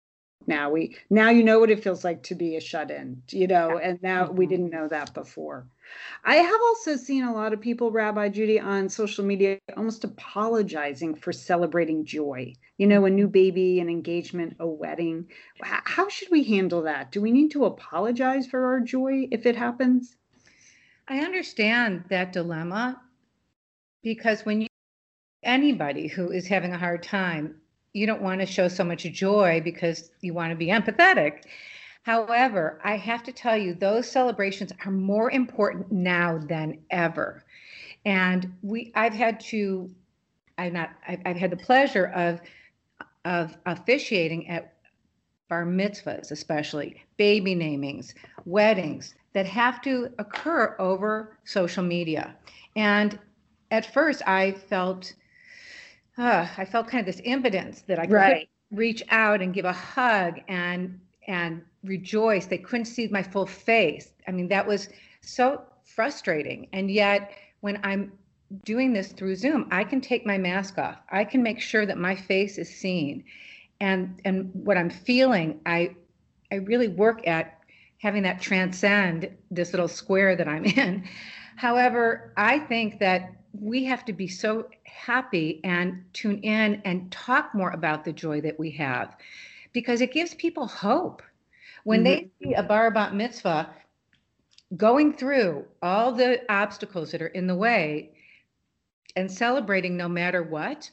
[0.48, 0.70] now.
[0.70, 3.78] We now you know what it feels like to be a shut in you know
[3.78, 4.50] and now we mm-hmm.
[4.50, 5.66] didn't know that before.
[6.24, 11.14] I have also seen a lot of people rabbi judy on social media almost apologizing
[11.14, 15.26] for celebrating joy you know a new baby an engagement a wedding.
[15.62, 17.12] How should we handle that?
[17.12, 20.16] Do we need to apologize for our joy if it happens?
[21.09, 23.00] I understand that dilemma
[24.02, 24.68] because when you
[25.42, 27.54] anybody who is having a hard time
[27.96, 31.44] you don't want to show so much joy because you want to be empathetic.
[32.02, 37.42] However, I have to tell you, those celebrations are more important now than ever.
[38.04, 39.90] And we, I've had to,
[40.59, 42.40] I've not, I've, I've had the pleasure of,
[43.24, 44.74] of officiating at
[45.48, 48.12] bar mitzvahs, especially baby namings,
[48.44, 52.37] weddings that have to occur over social media.
[52.76, 53.18] And
[53.70, 55.14] at first, I felt
[56.18, 58.48] uh, I felt kind of this impotence that I could right.
[58.70, 60.98] reach out and give a hug and
[61.29, 62.46] and rejoice.
[62.46, 64.12] They couldn't see my full face.
[64.29, 64.88] I mean, that was
[65.20, 66.68] so frustrating.
[66.72, 68.12] And yet, when I'm
[68.64, 70.98] doing this through Zoom, I can take my mask off.
[71.11, 73.24] I can make sure that my face is seen.
[73.81, 75.96] And and what I'm feeling, I
[76.50, 77.59] I really work at
[77.98, 81.09] having that transcend this little square that I'm in.
[81.57, 87.54] However, I think that we have to be so happy and tune in and talk
[87.54, 89.16] more about the joy that we have
[89.72, 91.22] because it gives people hope.
[91.84, 92.26] When mm-hmm.
[92.40, 93.70] they see a bar bat mitzvah
[94.76, 98.10] going through all the obstacles that are in the way
[99.14, 100.90] and celebrating no matter what,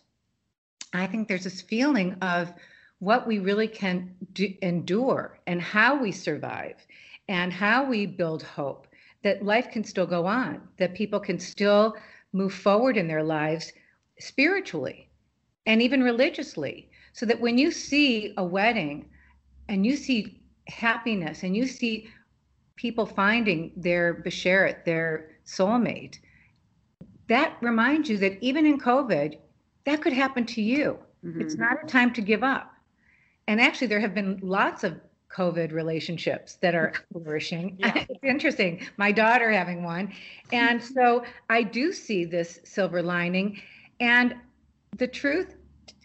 [0.94, 2.54] I think there's this feeling of
[3.00, 6.76] what we really can do, endure and how we survive
[7.28, 8.88] and how we build hope
[9.24, 11.96] that life can still go on, that people can still
[12.34, 13.72] move forward in their lives
[14.20, 15.10] spiritually
[15.66, 16.90] and even religiously.
[17.14, 19.06] So that when you see a wedding
[19.70, 22.10] and you see happiness and you see
[22.76, 26.18] people finding their besheret, their soulmate,
[27.30, 29.38] that reminds you that even in COVID,
[29.86, 30.98] that could happen to you.
[31.24, 31.42] Mm-hmm.
[31.42, 32.72] It's not a time to give up.
[33.48, 35.00] And actually, there have been lots of
[35.36, 37.78] COVID relationships that are flourishing.
[37.80, 38.06] Yeah.
[38.10, 38.86] it's interesting.
[38.98, 40.14] My daughter having one.
[40.52, 43.62] And so I do see this silver lining.
[44.00, 44.36] And
[44.98, 45.56] the truth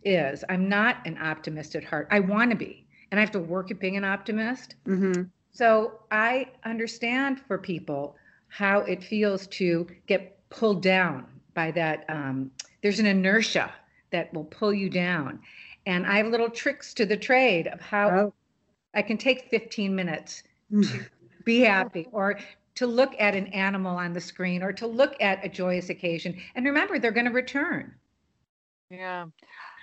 [0.04, 2.08] is, I'm not an optimist at heart.
[2.10, 4.74] I want to be, and I have to work at being an optimist.
[4.86, 5.24] Mm-hmm.
[5.52, 8.16] So I understand for people
[8.48, 12.04] how it feels to get pulled down by that.
[12.08, 12.50] Um,
[12.82, 13.72] there's an inertia
[14.10, 15.40] that will pull you down.
[15.86, 18.34] And I have little tricks to the trade of how oh.
[18.98, 21.06] I can take 15 minutes to
[21.44, 22.40] be happy or
[22.74, 26.36] to look at an animal on the screen or to look at a joyous occasion.
[26.56, 27.94] And remember, they're going to return.
[28.90, 29.26] Yeah.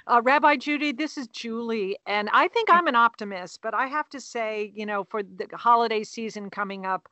[0.06, 4.10] Uh, Rabbi Judy, this is Julie, and I think I'm an optimist, but I have
[4.10, 7.08] to say, you know, for the holiday season coming up,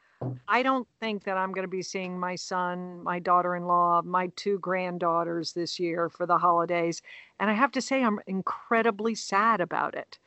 [0.48, 4.02] I don't think that I'm going to be seeing my son, my daughter in law,
[4.04, 7.02] my two granddaughters this year for the holidays.
[7.40, 10.20] And I have to say, I'm incredibly sad about it.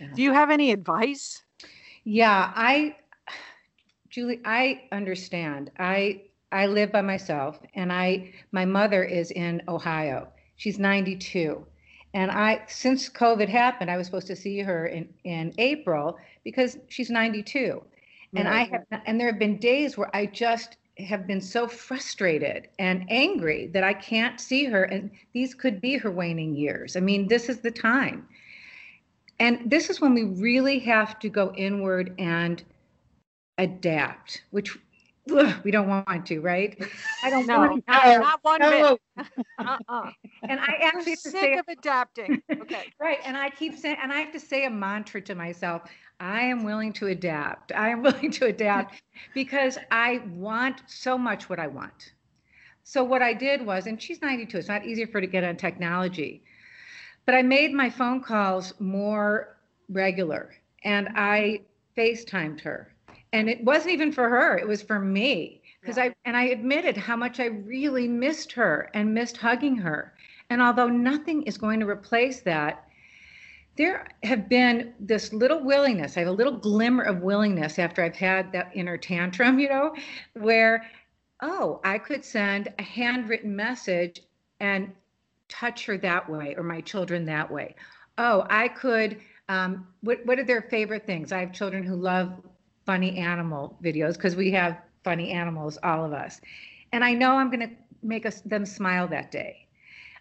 [0.00, 0.08] Yeah.
[0.14, 1.42] Do you have any advice?
[2.04, 2.96] Yeah, I,
[4.08, 5.70] Julie, I understand.
[5.78, 10.28] I I live by myself, and I my mother is in Ohio.
[10.56, 11.64] She's 92,
[12.14, 16.78] and I since COVID happened, I was supposed to see her in in April because
[16.88, 17.82] she's 92,
[18.34, 22.68] and I have and there have been days where I just have been so frustrated
[22.78, 26.96] and angry that I can't see her, and these could be her waning years.
[26.96, 28.26] I mean, this is the time.
[29.40, 32.62] And this is when we really have to go inward and
[33.56, 34.78] adapt, which
[35.34, 36.76] ugh, we don't want to, right?
[37.24, 37.80] I don't know.
[37.88, 38.98] Not, not one no.
[39.16, 39.26] bit.
[39.58, 40.10] uh-uh.
[40.42, 42.42] And I actually sick of adapting.
[42.50, 42.92] Okay.
[43.00, 43.18] right.
[43.24, 45.82] And I keep saying, and I have to say a mantra to myself.
[46.20, 47.72] I am willing to adapt.
[47.72, 52.12] I am willing to adapt because I want so much what I want.
[52.82, 55.44] So what I did was, and she's 92, it's not easier for her to get
[55.44, 56.42] on technology.
[57.26, 59.56] But I made my phone calls more
[59.88, 60.54] regular
[60.84, 61.62] and I
[61.96, 62.92] FaceTimed her.
[63.32, 65.62] And it wasn't even for her, it was for me.
[65.80, 66.04] Because yeah.
[66.04, 70.12] I and I admitted how much I really missed her and missed hugging her.
[70.50, 72.84] And although nothing is going to replace that,
[73.76, 76.16] there have been this little willingness.
[76.16, 79.94] I have a little glimmer of willingness after I've had that inner tantrum, you know,
[80.34, 80.84] where,
[81.40, 84.20] oh, I could send a handwritten message
[84.58, 84.92] and
[85.50, 87.74] touch her that way or my children that way.
[88.16, 89.20] Oh, I could.
[89.48, 91.32] Um, what what are their favorite things?
[91.32, 92.32] I have children who love
[92.86, 96.40] funny animal videos because we have funny animals, all of us,
[96.92, 99.66] and I know I'm going to make us them smile that day.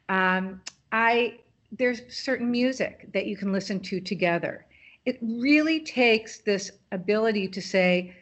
[0.09, 0.61] Um,
[0.91, 1.39] I
[1.71, 4.65] there's certain music that you can listen to together.
[5.05, 8.15] It really takes this ability to say,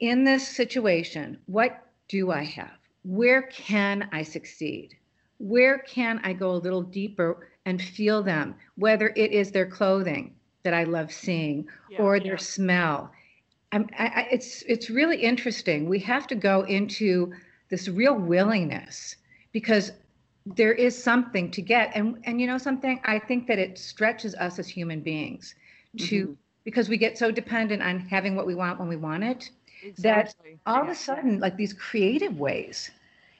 [0.00, 2.78] in this situation, what do I have?
[3.04, 4.96] Where can I succeed?
[5.42, 10.34] Where can I go a little deeper and feel them, whether it is their clothing
[10.62, 12.38] that I love seeing yeah, or their yeah.
[12.38, 13.10] smell.
[13.72, 15.88] I, I, it's it's really interesting.
[15.88, 17.32] We have to go into
[17.70, 19.16] this real willingness
[19.50, 19.92] because
[20.46, 23.00] there is something to get, and and you know something.
[23.04, 25.56] I think that it stretches us as human beings
[25.98, 26.32] to mm-hmm.
[26.62, 29.50] because we get so dependent on having what we want when we want it
[29.82, 30.52] exactly.
[30.64, 30.82] that all yeah.
[30.82, 32.92] of a sudden, like these creative ways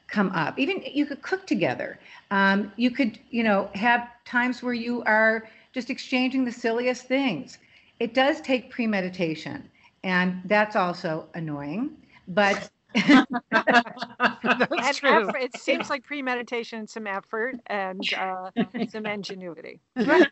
[0.09, 0.59] come up.
[0.59, 1.99] Even you could cook together.
[2.31, 7.59] Um, you could, you know, have times where you are just exchanging the silliest things.
[8.01, 9.69] It does take premeditation,
[10.05, 11.97] and that's also annoying.
[12.29, 15.29] But that's true.
[15.29, 18.51] Effort, it seems like premeditation, some effort, and uh,
[18.87, 19.81] some ingenuity.
[20.05, 20.27] Right.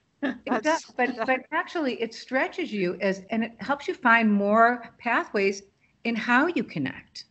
[0.47, 4.95] It does, but but actually it stretches you as and it helps you find more
[4.99, 5.63] pathways
[6.05, 7.25] in how you connect.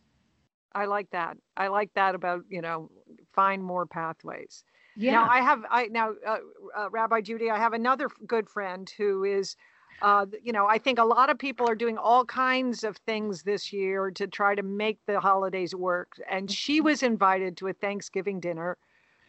[0.74, 1.36] I like that.
[1.56, 2.90] I like that about, you know,
[3.32, 4.64] find more pathways.
[4.96, 5.12] Yeah.
[5.12, 6.38] Now I have I now uh,
[6.76, 9.56] uh, Rabbi Judy, I have another good friend who is
[10.02, 13.42] uh, you know, I think a lot of people are doing all kinds of things
[13.42, 16.12] this year to try to make the holidays work.
[16.28, 18.78] And she was invited to a Thanksgiving dinner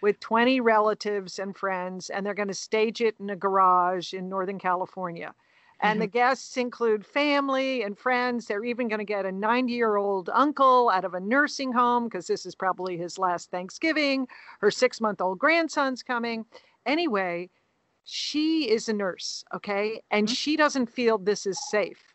[0.01, 4.29] with 20 relatives and friends, and they're going to stage it in a garage in
[4.29, 5.33] Northern California.
[5.81, 8.45] And the guests include family and friends.
[8.47, 12.05] They're even going to get a 90 year old uncle out of a nursing home
[12.05, 14.27] because this is probably his last Thanksgiving.
[14.61, 16.45] Her six month old grandson's coming.
[16.85, 17.49] Anyway,
[18.03, 20.01] she is a nurse, okay?
[20.11, 20.37] And Mhm.
[20.37, 22.10] she doesn't feel this is safe.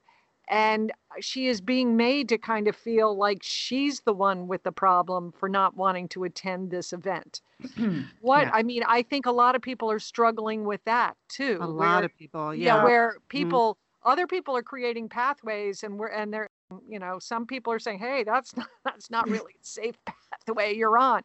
[0.48, 4.72] And she is being made to kind of feel like she's the one with the
[4.72, 7.40] problem for not wanting to attend this event.
[8.20, 8.50] What Yeah.
[8.52, 11.58] I mean, I think a lot of people are struggling with that too.
[11.60, 12.84] A where- lot of people, yeah, yeah.
[12.84, 13.28] where mm-hmm.
[13.28, 16.48] people other people are creating pathways and we're and they're
[16.88, 19.96] you know some people are saying hey that's not that's not really a safe
[20.46, 21.22] pathway you're on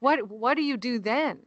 [0.00, 1.38] what what do you do then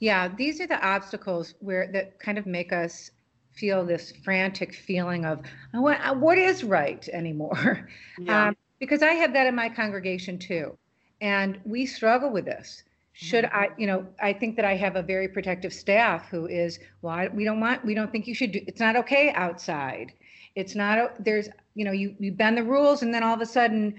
[0.00, 3.10] Yeah, these are the obstacles where that kind of make us
[3.54, 5.40] feel this frantic feeling of
[5.74, 7.88] "I want- uh, what is right anymore.
[8.18, 8.48] Yeah.
[8.48, 10.76] Um, because I have that in my congregation too,
[11.20, 12.82] and we struggle with this.
[13.14, 16.78] Should I, you know, I think that I have a very protective staff who is,
[17.02, 18.60] well, we don't want, we don't think you should do.
[18.66, 20.12] It's not okay outside.
[20.56, 21.22] It's not.
[21.22, 23.94] There's, you know, you you bend the rules, and then all of a sudden,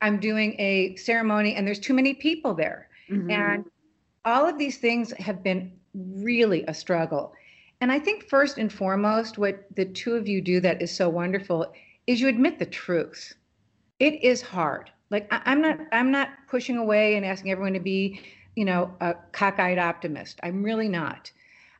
[0.00, 2.88] I'm doing a ceremony, and there's too many people there.
[3.10, 3.30] Mhm.
[3.30, 3.64] And
[4.24, 7.34] all of these things have been really a struggle.
[7.84, 11.10] And I think first and foremost, what the two of you do that is so
[11.10, 11.70] wonderful
[12.06, 13.34] is you admit the truth.
[14.00, 14.90] It is hard.
[15.10, 18.22] Like I, I'm not I'm not pushing away and asking everyone to be,
[18.56, 20.40] you know, a cockeyed optimist.
[20.42, 21.30] I'm really not.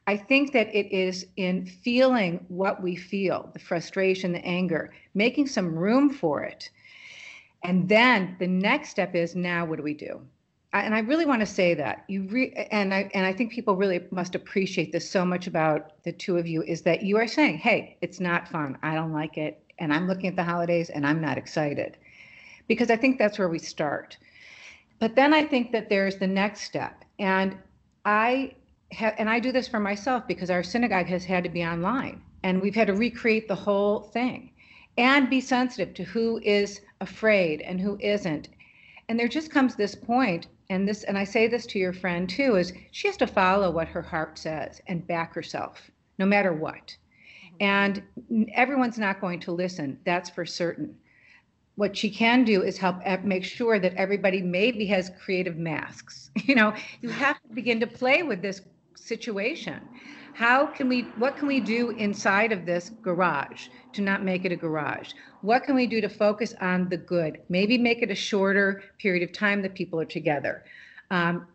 [0.07, 5.47] I think that it is in feeling what we feel, the frustration, the anger, making
[5.47, 6.69] some room for it.
[7.63, 10.21] And then the next step is now what do we do?
[10.75, 13.77] And I really want to say that you re- and I and I think people
[13.77, 17.29] really must appreciate this so much about the two of you is that you are
[17.29, 18.77] saying, "Hey, it's not fun.
[18.83, 21.97] I don't like it, and I'm looking at the holidays and I'm not excited,"
[22.67, 24.17] because I think that's where we start.
[24.99, 27.57] But then I think that there's the next step, and
[28.05, 28.55] I
[28.91, 32.21] have, and I do this for myself because our synagogue has had to be online,
[32.43, 34.51] and we've had to recreate the whole thing,
[34.99, 38.49] and be sensitive to who is afraid and who isn't,
[39.09, 42.29] and there just comes this point and this and i say this to your friend
[42.29, 46.53] too is she has to follow what her heart says and back herself no matter
[46.53, 46.97] what.
[47.47, 47.57] Mm-hmm.
[47.61, 48.03] And
[48.55, 50.97] everyone's not going to listen that's for certain.
[51.77, 56.31] What she can do is help make sure that everybody maybe has creative masks.
[56.45, 58.61] You know you have to begin to play with this
[58.97, 59.81] situation
[60.35, 64.53] how can we what can we do inside of this garage to not make it
[64.53, 65.13] a garage?
[65.41, 67.41] What can we do to focus on the good?
[67.49, 70.65] Maybe make it a shorter period of time that people are together.
[71.11, 71.47] Um,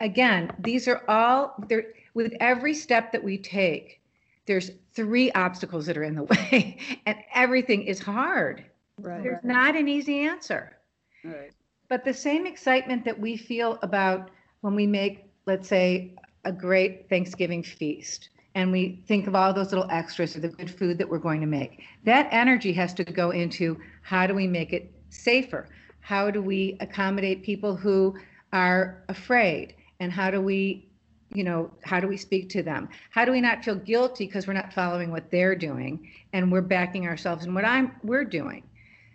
[0.00, 4.00] again these are all there with every step that we take
[4.46, 8.64] there's three obstacles that are in the way and everything is hard.
[9.00, 9.22] Right.
[9.22, 10.76] there's not an easy answer.
[11.24, 11.52] Right.
[11.88, 14.30] but the same excitement that we feel about
[14.60, 16.14] when we make, let's say,
[16.48, 20.70] a great Thanksgiving feast and we think of all those little extras or the good
[20.70, 24.46] food that we're going to make, that energy has to go into how do we
[24.46, 25.68] make it safer?
[26.00, 28.16] How do we accommodate people who
[28.54, 29.74] are afraid?
[30.00, 30.88] And how do we,
[31.34, 32.88] you know, how do we speak to them?
[33.10, 36.62] How do we not feel guilty because we're not following what they're doing and we're
[36.62, 38.62] backing ourselves in what I'm we're doing?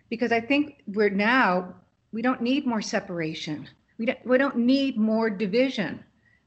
[0.10, 1.74] Because I think we're now
[2.12, 3.68] we don't need more separation.
[3.98, 6.04] We don't, we don't need more division.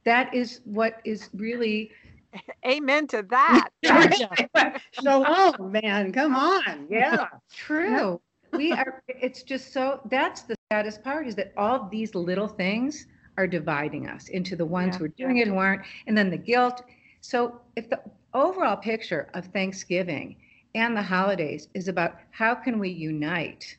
[0.07, 1.91] That is what is really.
[2.67, 3.71] amen to that
[5.03, 6.87] So, oh man, come on.
[6.89, 7.27] Yeah.
[7.53, 8.21] True.
[8.53, 13.07] We are, it's just so, that's the saddest part is that all these little things
[13.37, 16.31] are dividing us into the ones Yeah, who are doing it who aren't, and then
[16.31, 16.85] the guilt.
[17.21, 18.01] So if the
[18.33, 20.37] overall picture of Thanksgiving
[20.77, 23.77] and the holidays is about how can we unite?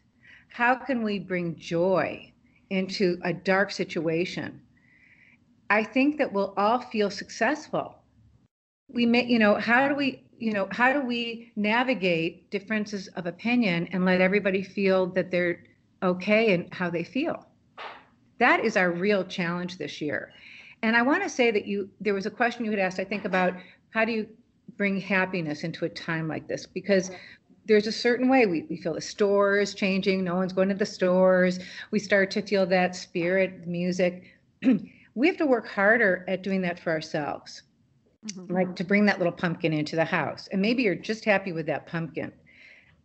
[0.49, 2.33] How can we bring joy
[2.69, 4.61] into a dark situation?
[5.69, 7.95] I think that we'll all feel successful.
[8.89, 13.25] We may, you know, how do we, you know, how do we navigate differences of
[13.25, 15.63] opinion and let everybody feel that they're
[16.01, 17.45] okay and how they feel?
[18.39, 20.31] That is our real challenge this year.
[20.83, 23.03] And I want to say that you, there was a question you had asked, I
[23.03, 23.53] think, about
[23.89, 24.27] how do you
[24.77, 26.65] bring happiness into a time like this?
[26.65, 27.11] Because
[27.65, 30.75] there's a certain way we, we feel the store is changing, no one's going to
[30.75, 31.59] the stores.
[31.91, 34.23] We start to feel that spirit, music.
[35.17, 37.63] we have to work harder at doing that for ourselves.
[38.27, 38.53] mm-hmm.
[38.53, 40.47] like to bring that little pumpkin into the house.
[40.51, 42.31] And maybe you're just happy with that pumpkin.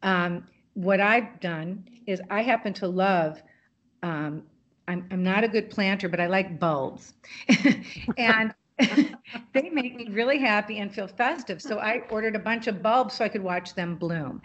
[0.02, 3.42] Um, what I've done is I happen to love,
[4.02, 4.42] um,
[4.88, 7.14] I'm, I'm not a good planter, but I like bulbs.
[8.18, 8.54] and
[9.54, 11.62] they make me really happy and feel festive.
[11.62, 14.42] So I ordered a bunch of bulbs so I could watch them bloom.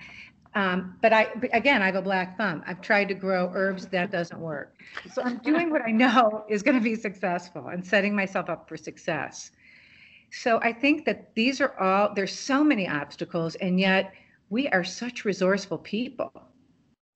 [0.57, 2.63] Um, but I, again, I have a black thumb.
[2.65, 4.73] I've tried to grow herbs, that doesn't work.
[5.07, 8.67] So I'm doing what I know is going to be successful and setting myself up
[8.67, 9.51] for success.
[10.31, 14.11] So I think that these are all, there's so many obstacles, and yet
[14.49, 16.31] we are such resourceful people.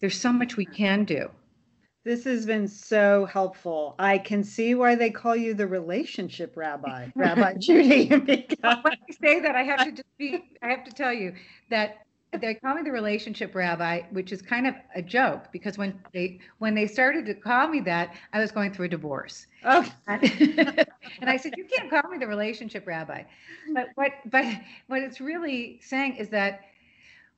[0.01, 1.27] There's so much we can do.
[2.03, 3.95] This has been so helpful.
[3.97, 8.05] I can see why they call you the relationship rabbi, Rabbi Judy.
[8.07, 8.29] when
[8.61, 11.33] I say that, I have to just be, I have to tell you
[11.71, 12.05] that
[12.39, 16.39] they call me the relationship rabbi, which is kind of a joke because when they
[16.59, 19.47] when they started to call me that, I was going through a divorce.
[19.65, 19.85] Oh.
[20.07, 20.87] and
[21.23, 23.23] I said, you can't call me the relationship rabbi.
[23.73, 24.45] But what but
[24.87, 26.61] what it's really saying is that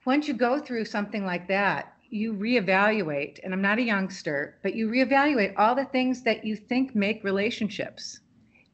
[0.06, 3.40] once you go through something like that, you reevaluate.
[3.44, 7.24] And I'm not a youngster, but you reevaluate all the things that you think make
[7.24, 8.20] relationships.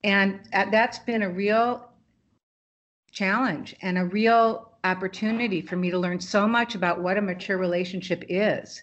[0.03, 1.89] And uh, that's been a real
[3.11, 7.57] challenge and a real opportunity for me to learn so much about what a mature
[7.57, 8.81] relationship is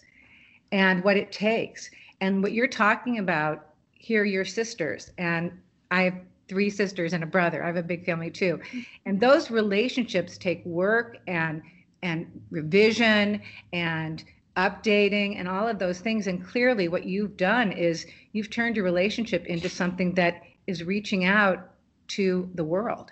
[0.71, 1.89] and what it takes.
[2.21, 5.51] And what you're talking about here, your sisters, and
[5.91, 6.15] I have
[6.47, 7.63] three sisters and a brother.
[7.63, 8.59] I have a big family too.
[9.05, 11.61] And those relationships take work and
[12.03, 13.41] and revision
[13.73, 14.23] and
[14.55, 16.27] updating and all of those things.
[16.27, 21.25] And clearly what you've done is you've turned your relationship into something that is reaching
[21.25, 21.71] out
[22.09, 23.11] to the world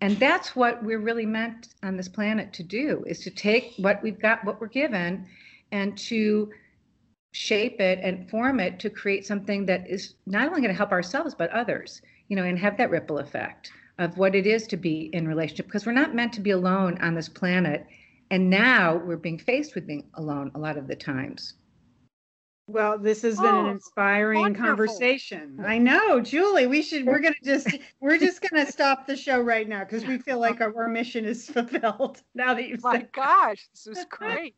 [0.00, 4.02] and that's what we're really meant on this planet to do is to take what
[4.02, 5.26] we've got what we're given
[5.72, 6.50] and to
[7.32, 10.92] shape it and form it to create something that is not only going to help
[10.92, 14.76] ourselves but others you know and have that ripple effect of what it is to
[14.76, 15.66] be in relationship.
[15.66, 17.86] Because we're not meant to be alone on this planet
[18.30, 21.54] and now we're being faced with being alone a lot of the times
[22.68, 24.66] well, this has been an oh, inspiring wonderful.
[24.66, 25.62] conversation.
[25.64, 26.66] I know, Julie.
[26.66, 27.06] We should.
[27.06, 27.68] We're gonna just.
[28.00, 31.24] we're just gonna stop the show right now because we feel like our, our, mission
[31.24, 32.82] is fulfilled now that you've.
[32.82, 34.56] My gosh, this is great.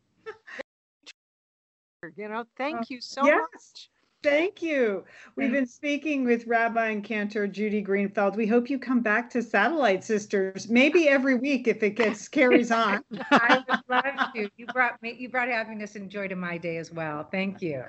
[2.17, 3.41] you know, thank you so yes.
[3.53, 3.91] much.
[4.23, 5.05] Thank you.
[5.37, 8.35] We've been speaking with Rabbi and Cantor Judy Greenfeld.
[8.35, 12.73] We hope you come back to Satellite Sisters, maybe every week if it gets carries
[12.73, 13.05] on.
[13.31, 14.51] I would love to.
[14.57, 17.29] You brought me you brought happiness and joy to my day as well.
[17.31, 17.85] Thank you.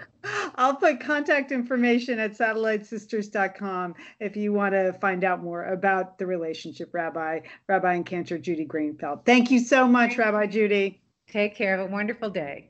[0.56, 6.28] I'll put contact information at satellitesisters.com if you want to find out more about the
[6.28, 9.26] relationship Rabbi, Rabbi and Cantor Judy Greenfeld.
[9.26, 11.02] Thank you so much, Rabbi Judy.
[11.28, 11.78] Take care.
[11.78, 12.70] Have a wonderful day.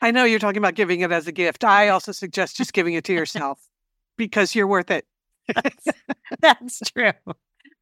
[0.00, 1.64] I know you're talking about giving it as a gift.
[1.64, 3.60] I also suggest just giving it to yourself
[4.16, 5.06] because you're worth it.
[6.40, 7.12] That's true.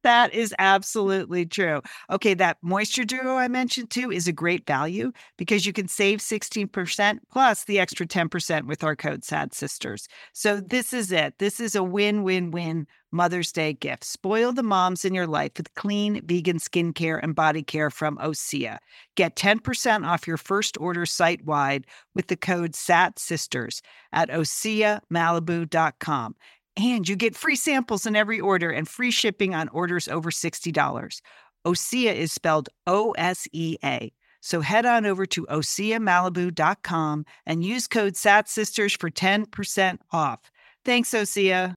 [0.03, 1.81] That is absolutely true.
[2.09, 6.21] Okay, that moisture duo I mentioned too is a great value because you can save
[6.21, 10.07] 16% plus the extra 10% with our code SAT Sisters.
[10.31, 11.37] So this is it.
[11.37, 14.03] This is a win win win Mother's Day gift.
[14.03, 18.77] Spoil the moms in your life with clean vegan skincare and body care from OSEA.
[19.15, 21.85] Get 10% off your first order site wide
[22.15, 23.81] with the code SAT Sisters
[24.11, 26.35] at OSEAMalibu.com.
[26.77, 31.21] And you get free samples in every order and free shipping on orders over $60.
[31.65, 34.13] OSEA is spelled O S E A.
[34.41, 40.39] So head on over to OseaMalibu.com and use code SATSisters for 10% off.
[40.85, 41.75] Thanks, Osea.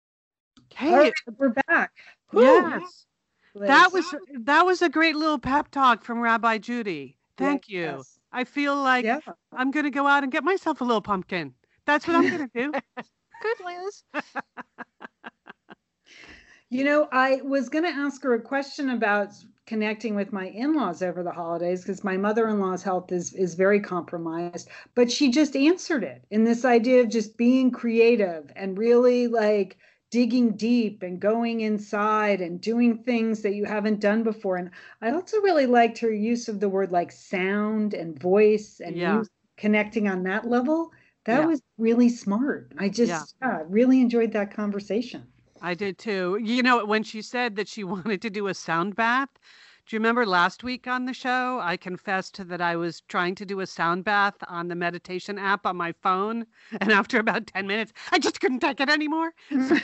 [0.76, 1.92] Hey, All right, we're back.
[2.30, 2.42] Whew.
[2.42, 3.06] yes.
[3.54, 3.68] Liz.
[3.68, 7.18] That was that was a great little pep talk from Rabbi Judy.
[7.36, 7.82] Thank you.
[7.82, 8.18] Yes.
[8.32, 9.18] I feel like Yeah.
[9.52, 11.52] I'm going to go out and get myself a little pumpkin.
[11.86, 12.72] That's what I'm going to do.
[13.42, 14.02] Good, Liz.
[16.70, 19.28] You know, I was going to ask her a question about
[19.66, 24.70] connecting with my in-laws over the holidays because my mother-in-law's health is is very compromised,
[24.94, 29.76] but she just answered it in this idea of just being creative and really like
[30.12, 34.56] digging deep and going inside and doing things that you haven't done before.
[34.58, 34.70] And
[35.02, 39.04] I also really liked her use of the word like sound and voice and Yeah.
[39.04, 40.92] music, connecting on that level.
[41.24, 41.46] That Yeah.
[41.46, 42.72] was really smart.
[42.78, 45.26] I just yeah, really enjoyed that conversation.
[45.60, 46.38] I did too.
[46.42, 49.30] You know, when she said that she wanted to do a sound bath,
[49.86, 51.58] do you remember last week on the show?
[51.60, 55.66] I confessed that I was trying to do a sound bath on the meditation app
[55.66, 56.46] on my phone.
[56.80, 59.34] And after about 10 minutes, I just couldn't take it anymore.
[59.50, 59.82] Mm.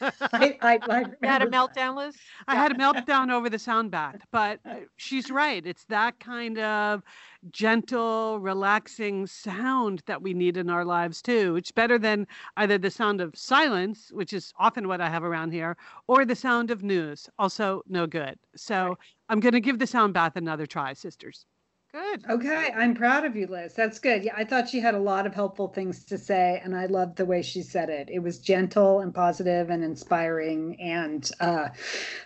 [0.00, 2.16] I, I, I You had a meltdown, Liz?
[2.46, 5.64] I had a meltdown over the sound bath, but uh, she's right.
[5.66, 7.02] It's that kind of
[7.50, 11.56] gentle, relaxing sound that we need in our lives too.
[11.56, 12.26] It's better than
[12.56, 15.76] either the sound of silence, which is often what I have around here,
[16.06, 18.38] or the sound of news, also no good.
[18.56, 21.46] So I'm going to give the sound bath another try, sisters.
[21.92, 22.24] Good.
[22.28, 23.74] Okay, I'm proud of you, Liz.
[23.74, 24.22] That's good.
[24.22, 27.16] Yeah, I thought she had a lot of helpful things to say, and I loved
[27.16, 28.08] the way she said it.
[28.10, 31.68] It was gentle and positive and inspiring, and uh,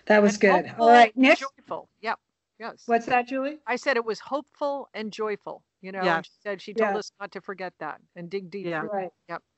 [0.07, 0.75] that was And good.
[0.77, 1.41] All right, next.
[1.41, 1.89] Joyful.
[2.01, 2.19] Yep.
[2.59, 2.83] Yes.
[2.87, 3.59] What's that, Julie?
[3.65, 5.63] I said it was hopeful and joyful.
[5.81, 6.17] You know, Yeah.
[6.17, 6.97] and she said she told Yeah.
[6.99, 8.67] us not to forget that and dig deep.
[8.67, 8.83] Yeah.
[8.83, 9.11] Right,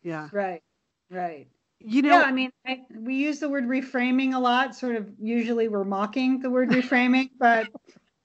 [0.04, 0.30] Yeah.
[0.32, 0.62] right,
[1.10, 1.48] right.
[1.80, 4.76] You know, yeah, I mean, I, we use the word reframing a lot.
[4.76, 7.68] Sort of, usually we're mocking the word reframing, but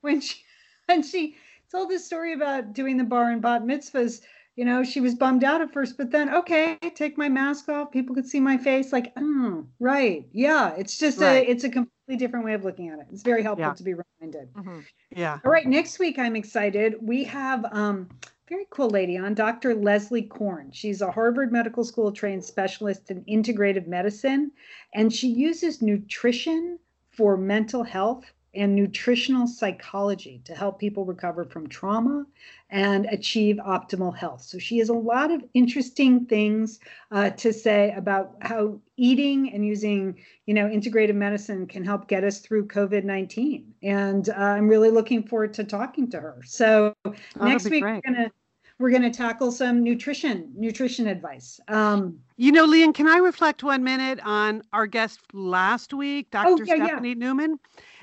[0.01, 0.37] when she
[0.87, 1.37] when she
[1.71, 4.21] told this story about doing the bar and bat mitzvahs,
[4.57, 7.91] you know, she was bummed out at first, but then okay, take my mask off,
[7.91, 8.93] people could see my face.
[8.93, 10.75] Like, oh, right, yeah.
[10.77, 11.47] It's just Right.
[11.47, 13.07] a, it's a completely different way of looking at it.
[13.13, 13.75] It's very helpful Yeah.
[13.75, 14.53] to be reminded.
[14.55, 14.85] Mhm.
[15.11, 15.39] yeah.
[15.45, 16.97] All right, next week I'm excited.
[17.01, 18.09] We have um
[18.49, 19.77] very cool lady on, Dr.
[19.77, 20.73] Leslie Korn.
[20.73, 24.51] She's a Harvard Medical School trained specialist in integrative medicine,
[24.93, 26.77] and she uses nutrition
[27.13, 28.25] for mental health
[28.55, 32.27] and nutritional psychology to help people recover from trauma
[32.71, 34.43] and achieve optimal health.
[34.43, 36.81] So she has a lot of interesting things
[37.11, 42.25] uh, to say about how eating and using, you know, integrative medicine can help get
[42.25, 43.65] us through COVID-19.
[43.83, 46.43] And uh, I'm really looking forward to talking to her.
[46.45, 48.03] So That'll next week great.
[48.07, 48.31] we're gonna
[48.79, 51.61] we're gonna tackle some nutrition nutrition advice.
[51.69, 56.49] Um, You know, Lian, can I reflect one minute on our guest last week, Dr.
[56.49, 56.87] Oh, yeah, yeah.
[56.87, 57.59] Stephanie Newman?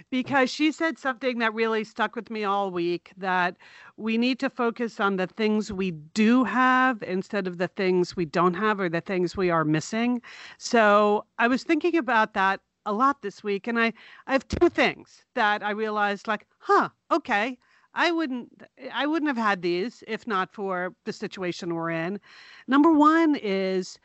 [0.10, 3.58] Because she said something that really stuck with me all week that
[3.98, 8.26] we need to focus on the things we do have instead of the things we
[8.26, 10.22] don't have or the things we are missing.
[10.58, 13.92] So I was thinking about that a lot this week, and I,
[14.28, 17.58] I have two things that I realized like, huh, okay.
[17.94, 22.20] I wouldn't I wouldn't have had these if not for the situation we're in.
[22.68, 23.98] Number one is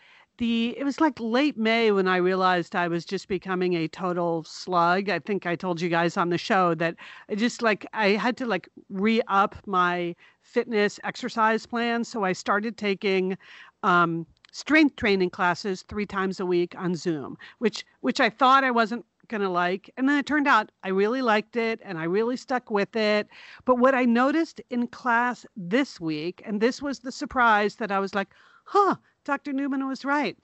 [0.43, 4.43] the it was like late May when I realized I was just becoming a total
[4.43, 5.09] slug.
[5.09, 6.97] I think I told you guys on the show that
[7.30, 12.03] I just like I had to like re-up my fitness exercise plan.
[12.03, 13.38] So I started taking
[13.84, 18.72] um strength training classes three times a week on Zoom, which which I thought I
[18.72, 19.90] wasn't gonna like.
[19.97, 23.28] And then it turned out I really liked it and I really stuck with it.
[23.64, 28.01] But what I noticed in class this week, and this was the surprise that I
[28.01, 28.30] was like,
[28.64, 29.52] huh, Dr.
[29.52, 30.36] Newman was right.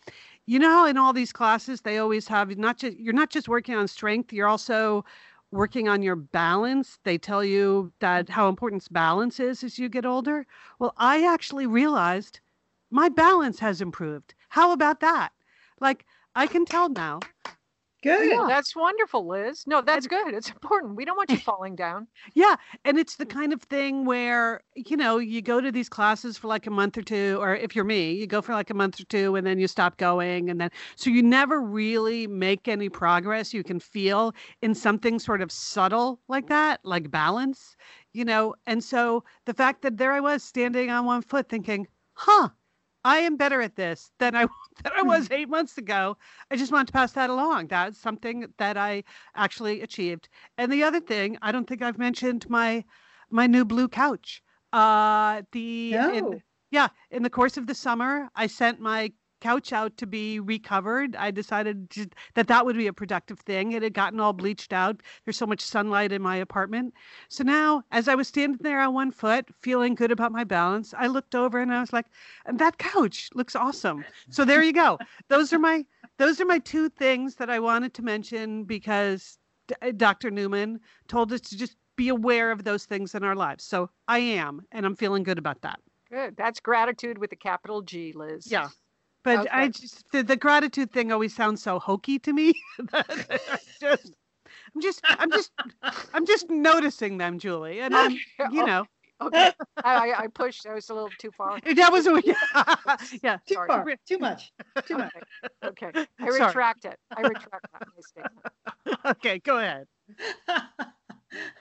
[0.47, 3.75] You know in all these classes they always have not just you're not just working
[3.75, 5.05] on strength, you're also
[5.51, 6.99] working on your balance.
[7.05, 10.47] They tell you that how important balance is as you get older.
[10.79, 12.41] Well, I actually realized
[12.91, 14.35] my balance has improved.
[14.49, 15.31] How about that?
[15.81, 17.21] Like I can tell now.
[18.03, 18.31] Good.
[18.31, 18.47] Yeah.
[18.49, 19.65] That's wonderful, Liz.
[19.67, 20.35] No, that's good.
[20.35, 20.97] It's important.
[20.97, 22.07] We don't want you falling down.
[22.35, 23.31] Yeah, and it's the mm.
[23.31, 26.97] kind of thing where, you know, you go to these classes for like a month
[26.99, 29.47] or two, or if you're me, you go for like a month or two and
[29.47, 30.51] then you stop going.
[30.51, 35.43] And then, so you never really make any progress you can feel in something sort
[35.43, 37.77] of subtle like that, like balance,
[38.13, 38.55] you know.
[38.67, 42.49] And so the fact that there I was standing on one foot thinking, huh,
[43.05, 44.47] I am better at this than I
[44.83, 46.17] than I was eight months ago.
[46.51, 47.69] I just wanted to pass that along.
[47.69, 50.29] That's something that I actually achieved.
[50.57, 52.85] And the other thing, I don't think I've mentioned my
[53.31, 54.43] my new blue couch.
[54.73, 59.97] Uh, the in- yeah, in the course of the summer, I sent my couch out
[59.99, 61.17] to be recovered.
[61.17, 63.73] I decided to, that that would be a productive thing.
[63.73, 65.03] It had gotten all bleached out.
[65.25, 66.95] There's so much sunlight in my apartment.
[67.29, 70.95] So now, as I was standing there on one foot, feeling good about my balance,
[70.97, 72.07] I looked over and I was like,
[72.53, 74.05] that couch looks awesome.
[74.31, 74.99] So there you go.
[75.29, 75.85] Those are my
[76.19, 79.39] those are my two things that I wanted to mention because
[79.97, 80.29] Dr.
[80.29, 83.65] Uh, Newman told us to just be aware of those things in our lives.
[83.65, 85.81] So I am, and I'm feeling good about that.
[86.11, 86.37] Good.
[86.37, 88.51] That's gratitude with a capital G, Liz.
[88.51, 88.69] Yeah.
[89.29, 89.49] But okay.
[89.53, 92.55] I just the, the, gratitude thing always sounds so hokey to me.
[93.79, 94.15] just
[94.75, 95.53] I'm just I'm just
[96.15, 97.81] I'm just noticing them, Julie.
[97.81, 98.13] And I'm
[98.51, 98.87] you know
[99.21, 99.53] okay.
[99.85, 100.67] I, I pushed.
[100.67, 101.61] I was a little too far.
[101.61, 102.97] That was yeah.
[103.23, 103.37] yeah.
[103.47, 103.69] Too sorry.
[103.69, 103.87] far.
[104.07, 104.51] Too much.
[104.87, 105.13] Too much.
[105.63, 105.89] Okay.
[105.89, 106.07] okay.
[106.19, 106.99] I retract it.
[107.15, 108.47] I retract that statement.
[109.05, 109.87] Okay, go ahead.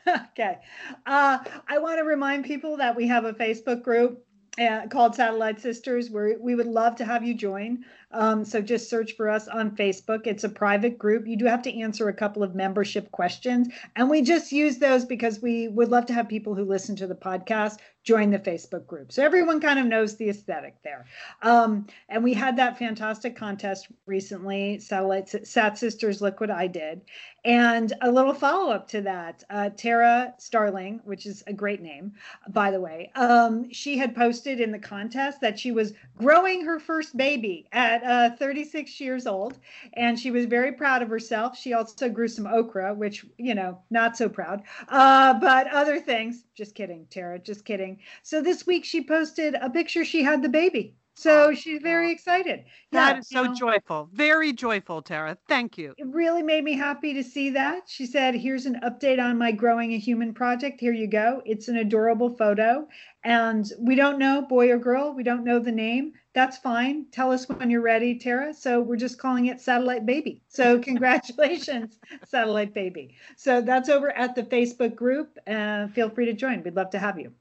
[0.08, 0.58] okay.
[1.06, 4.26] Uh, I want to remind people that we have a Facebook group
[4.60, 7.86] uh, called Satellite Sisters, where we would love to have you join.
[8.12, 10.28] Um, so just search for us on Facebook.
[10.28, 11.28] It's a private group.
[11.28, 13.68] You do have to answer a couple of membership questions.
[13.96, 17.08] And we just use those because we would love to have people who listen to
[17.08, 17.78] the podcast
[18.08, 19.12] join the Facebook group.
[19.12, 21.06] So everyone kind of knows the aesthetic there.
[21.42, 27.02] Um, and we had that fantastic contest recently, Satellite Sat Sisters Liquid I did.
[27.44, 32.14] And a little follow up to that, uh, Tara Starling, which is a great name,
[32.50, 36.80] by the way, um, she had posted in the contest that she was growing her
[36.80, 37.68] first baby
[38.04, 39.60] at uh, 36 years old.
[39.94, 41.58] And she was very proud of herself.
[41.58, 44.64] She also grew some okra, which, you know, not so proud.
[44.88, 48.00] Uh, but other things, just kidding, Tara, just kidding.
[48.24, 50.96] So this week she posted a picture she had the baby.
[51.18, 52.66] So she's very excited.
[52.92, 54.08] That yeah, is so know, joyful.
[54.14, 55.36] Very joyful, Tara.
[55.48, 55.96] Thank you.
[55.98, 57.86] It really made me happy to see that.
[57.88, 60.80] She said, Here's an update on my Growing a Human project.
[60.80, 61.42] Here you go.
[61.44, 62.88] It's an adorable photo.
[63.24, 66.14] And we don't know, boy or girl, we don't know the name.
[66.38, 67.08] That's fine.
[67.12, 68.54] Tell us when you're ready, Tara.
[68.54, 70.44] So we're just calling it Satellite Baby.
[70.50, 73.16] So congratulations, Satellite Baby.
[73.36, 75.36] So that's over at the Facebook group.
[75.48, 76.62] Uh, feel free to join.
[76.62, 77.32] We'd love to have you.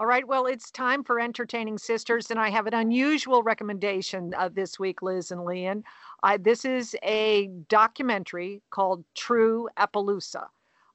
[0.00, 4.48] All right, well, it's time for Entertaining Sisters, and I have an unusual recommendation uh,
[4.48, 5.84] this week, Liz and Lian.
[6.22, 10.46] Uh, this is a documentary called True Appaloosa.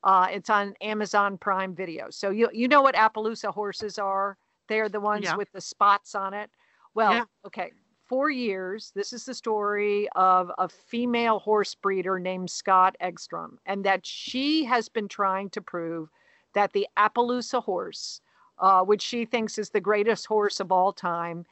[0.03, 2.07] Uh, it's on Amazon Prime Video.
[2.09, 4.39] So you you know what Appaloosa horses are?
[4.69, 5.35] They're the ones yeah.
[5.35, 6.49] with the spots on it.
[6.93, 7.23] Well, yeah.
[7.45, 7.71] okay.
[8.07, 13.83] Four years, this is the story of a female horse breeder named Scott Egstrom, and
[13.85, 16.09] that she has been trying to prove
[16.53, 18.21] that the Appaloosa horse
[18.59, 21.45] uh, which she thinks is the greatest horse of all time,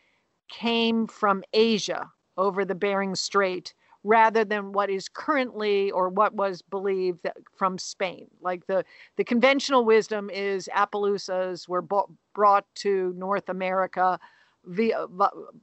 [0.50, 3.74] came from Asia over the Bering Strait
[4.04, 8.28] rather than what is currently or what was believed from Spain.
[8.42, 8.84] Like the,
[9.16, 11.84] the conventional wisdom is Appaloosas were
[12.34, 14.20] brought to North America
[14.66, 15.08] via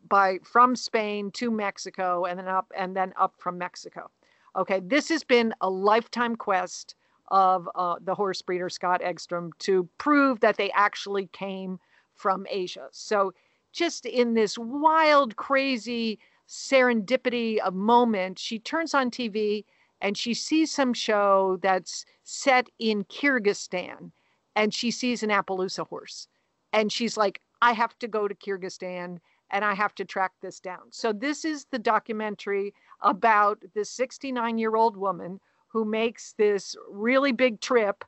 [0.08, 4.10] by from Spain to Mexico and then up and then up from Mexico.
[4.56, 6.94] Okay, this has been a lifetime quest
[7.28, 11.78] of uh, the horse breeder Scott Egstrom to prove that they actually came
[12.14, 12.88] from Asia.
[12.90, 13.32] So,
[13.72, 16.18] just in this wild, crazy
[16.48, 19.64] serendipity of moment, she turns on TV
[20.00, 24.10] and she sees some show that's set in Kyrgyzstan
[24.56, 26.28] and she sees an Appaloosa horse.
[26.72, 29.18] And she's like, I have to go to Kyrgyzstan
[29.50, 30.90] and I have to track this down.
[30.90, 37.32] So, this is the documentary about this 69 year old woman who makes this really
[37.32, 38.04] big trip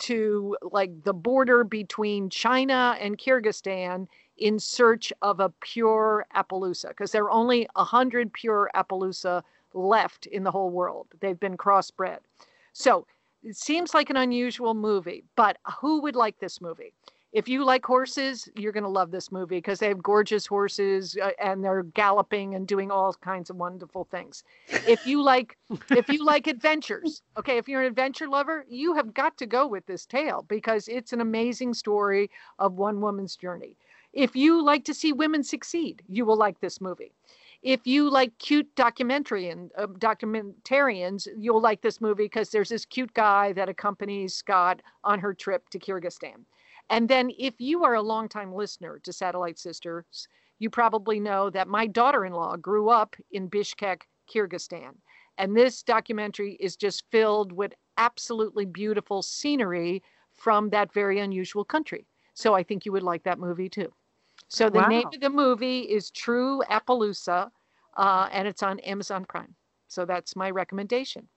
[0.00, 7.12] to like the border between China and Kyrgyzstan in search of a pure Appaloosa because
[7.12, 9.42] there are only 100 pure Appaloosa
[9.72, 11.08] left in the whole world.
[11.20, 12.18] They've been crossbred.
[12.72, 13.06] So
[13.42, 16.92] it seems like an unusual movie, but who would like this movie?
[17.34, 21.18] If you like horses, you're going to love this movie because they have gorgeous horses
[21.20, 24.44] uh, and they're galloping and doing all kinds of wonderful things.
[24.86, 25.56] If you like
[25.90, 29.66] if you like adventures, okay, if you're an adventure lover, you have got to go
[29.66, 32.30] with this tale because it's an amazing story
[32.60, 33.76] of one woman's journey.
[34.12, 37.10] If you like to see women succeed, you will like this movie.
[37.64, 42.84] If you like cute documentary and uh, documentarians, you'll like this movie because there's this
[42.84, 46.44] cute guy that accompanies Scott on her trip to Kyrgyzstan.
[46.90, 50.28] And then, if you are a longtime listener to Satellite Sisters,
[50.58, 54.92] you probably know that my daughter in law grew up in Bishkek, Kyrgyzstan.
[55.38, 62.06] And this documentary is just filled with absolutely beautiful scenery from that very unusual country.
[62.34, 63.92] So I think you would like that movie too.
[64.48, 64.88] So the wow.
[64.88, 67.50] name of the movie is True Appaloosa,
[67.96, 69.54] uh, and it's on Amazon Prime.
[69.88, 71.28] So that's my recommendation.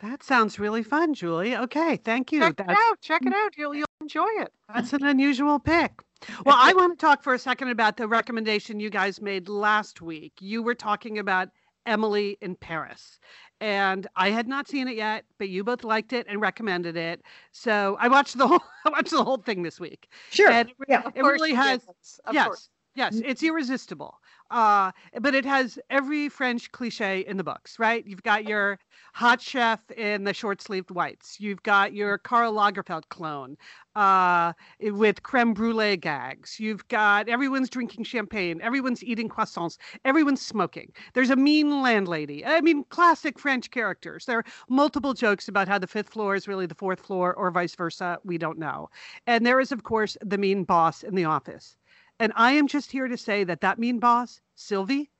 [0.00, 1.56] That sounds really fun, Julie.
[1.56, 2.40] Okay, thank you.
[2.40, 3.00] Check That's, it out.
[3.00, 3.56] Check it out.
[3.56, 4.52] You'll you'll enjoy it.
[4.72, 6.02] That's an unusual pick.
[6.44, 10.02] Well, I want to talk for a second about the recommendation you guys made last
[10.02, 10.34] week.
[10.40, 11.48] You were talking about
[11.86, 13.18] Emily in Paris.
[13.60, 17.22] And I had not seen it yet, but you both liked it and recommended it.
[17.52, 20.08] So I watched the whole I watched the whole thing this week.
[20.30, 20.50] Sure.
[20.50, 21.02] And it, yeah.
[21.14, 21.80] it really has
[22.24, 22.68] Of yes.
[22.94, 24.18] Yes, it's irresistible.
[24.50, 28.06] Uh, but it has every French cliche in the books, right?
[28.06, 28.78] You've got your
[29.14, 31.38] hot chef in the short sleeved whites.
[31.40, 33.56] You've got your Karl Lagerfeld clone
[33.94, 36.58] uh, with creme brulee gags.
[36.58, 38.60] You've got everyone's drinking champagne.
[38.62, 39.78] Everyone's eating croissants.
[40.04, 40.92] Everyone's smoking.
[41.14, 42.44] There's a mean landlady.
[42.44, 44.24] I mean, classic French characters.
[44.26, 47.50] There are multiple jokes about how the fifth floor is really the fourth floor or
[47.50, 48.18] vice versa.
[48.24, 48.90] We don't know.
[49.26, 51.76] And there is, of course, the mean boss in the office.
[52.22, 55.10] And I am just here to say that that mean boss, Sylvie,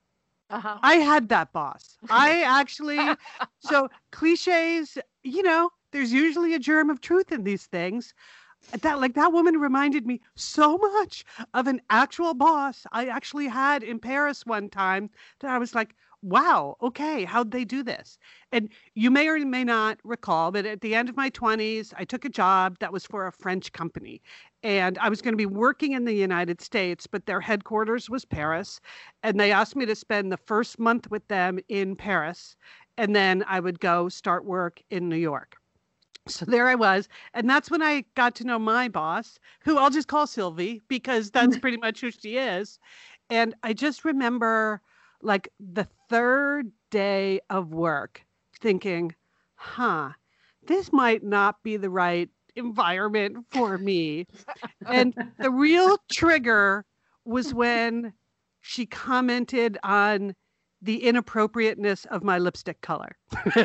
[0.49, 0.79] Uh-huh.
[0.81, 1.97] I had that boss.
[2.09, 3.17] I actually,
[3.59, 8.13] so cliches, you know, there's usually a germ of truth in these things.
[8.81, 13.83] That, like, that woman reminded me so much of an actual boss I actually had
[13.83, 15.09] in Paris one time
[15.41, 18.17] that I was like, wow, okay, how'd they do this?
[18.51, 22.05] And you may or may not recall, but at the end of my 20s, I
[22.05, 24.21] took a job that was for a French company.
[24.63, 28.23] And I was going to be working in the United States, but their headquarters was
[28.23, 28.79] Paris.
[29.21, 32.55] And they asked me to spend the first month with them in Paris.
[32.97, 35.57] And then I would go start work in New York.
[36.27, 37.09] So there I was.
[37.33, 41.31] And that's when I got to know my boss, who I'll just call Sylvie because
[41.31, 42.79] that's pretty much who she is.
[43.29, 44.81] And I just remember
[45.23, 48.23] like the third day of work
[48.59, 49.15] thinking,
[49.55, 50.11] huh,
[50.67, 54.27] this might not be the right environment for me.
[54.85, 56.85] and the real trigger
[57.25, 58.13] was when
[58.61, 60.35] she commented on
[60.81, 63.15] the inappropriateness of my lipstick color.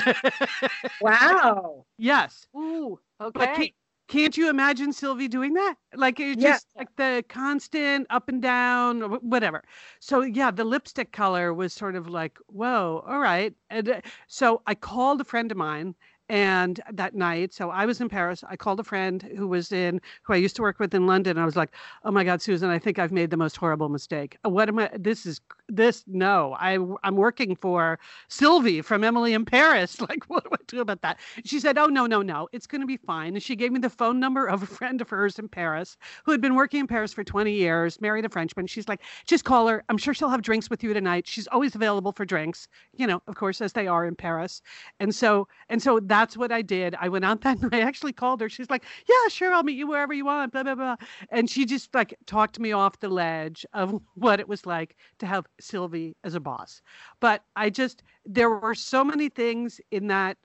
[1.00, 1.84] Wow.
[1.96, 2.46] yes.
[2.56, 3.46] Ooh, okay.
[3.46, 3.72] can't,
[4.08, 5.76] can't you imagine Sylvie doing that?
[5.94, 6.40] Like it Yeah.
[6.40, 9.62] just like the constant up and down, or whatever.
[10.00, 13.54] So yeah, the lipstick color was sort of like, whoa, all right.
[13.70, 15.94] And uh, so I called a friend of mine,
[16.28, 18.44] and that night, so I was in Paris.
[18.48, 21.38] I called a friend who was in, who I used to work with in London.
[21.38, 21.70] I was like,
[22.04, 24.36] oh my God, Susan, I think I've made the most horrible mistake.
[24.44, 24.90] What am I?
[24.98, 26.04] This is this.
[26.06, 27.98] No, I I'm working for
[28.28, 29.98] Sylvie from Emily in Paris.
[30.08, 31.18] Like, what do I do about that?
[31.44, 33.34] She said, Oh, no, no, no, it's going to be fine.
[33.34, 36.32] And she gave me the phone number of a friend of hers in Paris who
[36.32, 38.66] had been working in Paris for 20 years, married a Frenchman.
[38.66, 39.84] She's like, Just call her.
[39.90, 41.26] I'm sure she'll have drinks with you tonight.
[41.26, 44.62] She's always available for drinks, you know, of course, as they are in Paris.
[45.00, 46.96] And so, and so that's what I did.
[47.00, 47.74] I went out that night.
[47.74, 48.48] I actually called her.
[48.48, 50.96] She's like, Yeah, sure, I'll meet you wherever you want, blah, blah, blah.
[51.30, 55.26] And she just like talked me off the ledge of what it was like to
[55.26, 56.82] have Sylvie as a boss.
[57.20, 60.36] But I just, there were so many things in that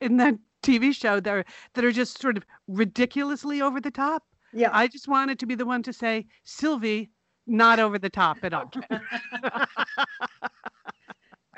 [0.00, 1.44] in that TV show that are,
[1.74, 4.24] that are just sort of ridiculously over the top.
[4.52, 4.70] Yeah.
[4.72, 7.10] I just wanted to be the one to say, Sylvie,
[7.46, 8.70] not over the top at all.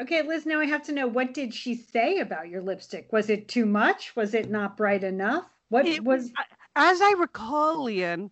[0.01, 3.13] Okay, Liz, now I have to know what did she say about your lipstick?
[3.13, 4.15] Was it too much?
[4.17, 5.45] Was it not bright enough?
[5.69, 6.33] What It was
[6.77, 8.31] As I recall, Lian,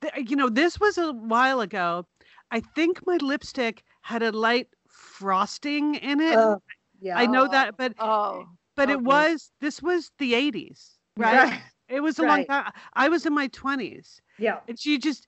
[0.00, 2.06] th- you know, this was a while ago.
[2.50, 6.36] I think my lipstick had a light frosting in it.
[6.36, 6.56] uh,
[7.00, 7.18] yeah.
[7.18, 8.46] I know that, but Oh,
[8.76, 11.50] but it was this was the 80s, right?
[11.50, 11.60] Right.
[11.88, 12.72] It was a long time.
[12.94, 14.20] I was in my 20s.
[14.38, 14.58] Yeah.
[14.66, 15.26] and she just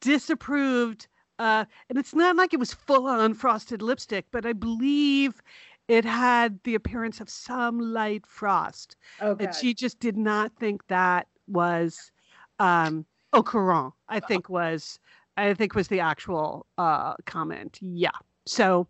[0.00, 1.08] disapproved
[1.38, 5.42] uh and it's not like it was full on frosted lipstick but i believe
[5.88, 9.44] it had the appearance of some light frost Okay.
[9.44, 12.10] and she just did not think that was
[12.58, 14.98] um au courant i think was
[15.36, 18.10] i think was the actual uh comment yeah
[18.46, 18.86] so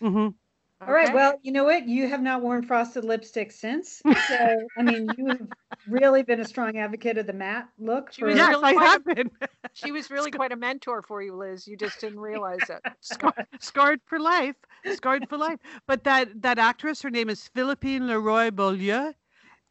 [0.00, 0.34] mhm.
[0.80, 1.06] All right.
[1.06, 1.14] okay.
[1.14, 1.88] Well, you know what?
[1.88, 4.02] You have not worn frosted lipstick since.
[4.28, 4.36] So,
[4.76, 5.40] I mean, you have
[5.88, 8.12] really been a strong advocate of the matte look.
[8.12, 9.30] She For, was yes really i quite a- been
[9.72, 11.66] she was really quite a mentor for you, Liz.
[11.66, 12.82] You just didn't realize it.
[13.00, 14.56] Scar- scarred for life
[14.92, 19.12] scarred for life but that that actress her name is philippine leroy beaulieu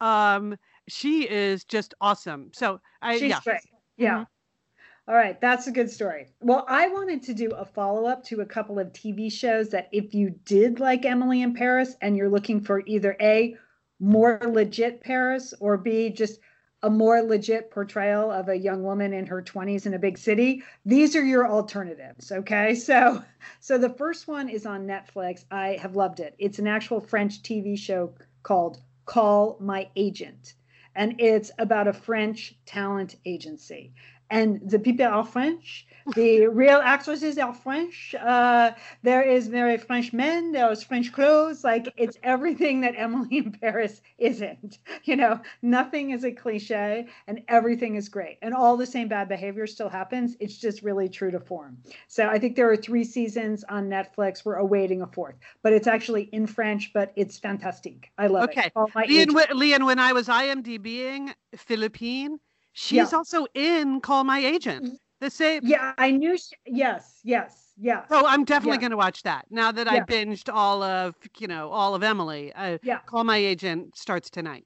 [0.00, 0.56] um
[0.88, 3.60] she is just awesome so i she's yeah great.
[3.96, 4.24] Yeah.
[5.08, 5.40] All right.
[5.40, 6.26] That's a good story.
[6.42, 9.88] Well, I wanted to do a follow up to a couple of TV shows that
[9.90, 13.56] if you did like Emily in Paris and you're looking for either A,
[14.00, 16.40] more legit Paris, or B, just
[16.82, 20.62] a more legit portrayal of a young woman in her 20s in a big city
[20.84, 23.20] these are your alternatives okay so
[23.58, 27.42] so the first one is on netflix i have loved it it's an actual french
[27.42, 30.54] tv show called call my agent
[30.94, 33.92] and it's about a french talent agency
[34.30, 35.86] and the people are French.
[36.14, 38.14] The real actresses are French.
[38.14, 38.72] Uh,
[39.02, 40.52] there is very French men.
[40.52, 41.64] There's French clothes.
[41.64, 44.78] Like it's everything that Emily in Paris isn't.
[45.04, 48.38] You know, nothing is a cliche, and everything is great.
[48.42, 50.36] And all the same bad behavior still happens.
[50.40, 51.78] It's just really true to form.
[52.08, 54.44] So I think there are three seasons on Netflix.
[54.44, 56.92] We're awaiting a fourth, but it's actually in French.
[56.92, 58.10] But it's fantastic.
[58.18, 58.66] I love Okay.
[58.66, 58.72] it.
[58.76, 62.38] Okay, Lian, Lian, when I was IMDBing Philippine,
[62.78, 63.16] she's Yeah.
[63.18, 64.98] also in Call My Agent.
[65.20, 65.62] The same.
[65.66, 66.38] yeah, I knew.
[66.38, 68.06] She, yes, yes, yes.
[68.08, 68.80] So I'm definitely Yeah.
[68.82, 72.52] going to watch that now that I binged all of, you know, all of Emily.
[72.52, 73.00] Uh, Yeah.
[73.00, 74.64] Call My Agent starts tonight.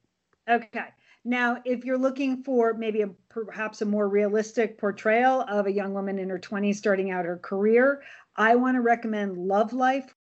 [0.51, 0.89] Okay.
[1.25, 5.95] Now, if you're looking for maybe a perhaps a more realistic portrayal of a young
[5.95, 8.03] woman in her 20s starting out her career,
[8.37, 10.15] I want to recommend Love Life.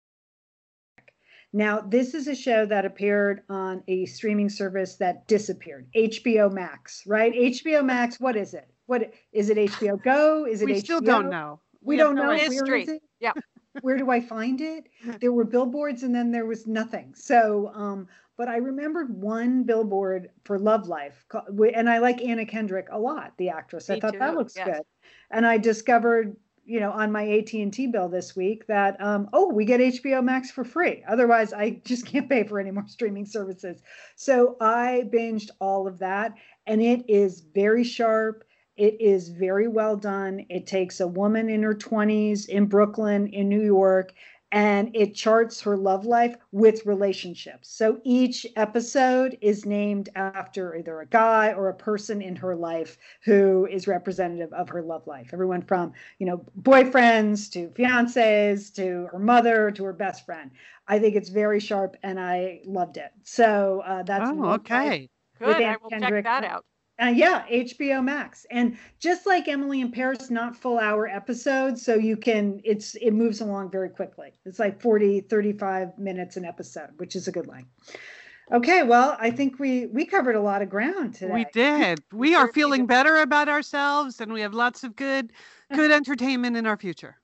[1.51, 7.03] Now, this is a show that appeared on a streaming service that disappeared, HBO Max,
[7.07, 7.33] right?
[7.33, 8.69] HBO Max, what is it?
[8.85, 10.45] What is it HBO Go?
[10.45, 10.67] Is it HBO?
[10.67, 10.83] We HBO?
[10.83, 11.59] still don't know.
[11.81, 13.01] We, don't know where it?
[13.19, 13.33] Yeah.
[13.81, 14.87] Where do I find it?
[15.21, 17.13] There were billboards and then there was nothing.
[17.15, 18.07] So, um,
[18.39, 21.25] but I remembered one billboard for Love Life,
[21.75, 23.89] and I like Anna Kendrick a lot, the actress.
[23.89, 24.65] I Me thought that looks yes.
[24.65, 24.81] good,
[25.29, 26.37] and I discovered,
[26.69, 29.81] you know, on my AT and T bill this week that um, oh, we get
[29.81, 31.03] HBO Max for free.
[31.07, 33.81] Otherwise, I just can't pay for any more streaming services.
[34.15, 36.35] So I binged all of that,
[36.67, 38.43] and it is very sharp.
[38.77, 40.45] It is very well done.
[40.47, 44.13] It takes a woman in her 20s in Brooklyn, in New York,
[44.51, 47.69] and it charts her love life with relationships.
[47.69, 52.97] So each episode is named after either a guy or a person in her life
[53.23, 55.29] who is representative of her love life.
[55.33, 60.51] Everyone from, you know, boyfriends to fiancés to her mother to her best friend.
[60.87, 63.11] I think it's very sharp and I loved it.
[63.23, 65.09] So uh, that's Oh, okay.
[65.39, 65.65] Good.
[65.65, 66.23] I Anna will Kendrick.
[66.23, 66.65] check that out.
[67.01, 68.45] Uh, yeah, HBO Max.
[68.51, 71.83] And just like Emily in Paris, not full hour episodes.
[71.83, 74.33] So you can, it's, it moves along very quickly.
[74.45, 77.69] It's like 40, 35 minutes an episode, which is a good length.
[78.51, 78.83] Okay.
[78.83, 81.33] Well, I think we, we covered a lot of ground today.
[81.33, 82.03] We did.
[82.11, 85.31] We are feeling better about ourselves, and we have lots of good,
[85.73, 87.17] good entertainment in our future.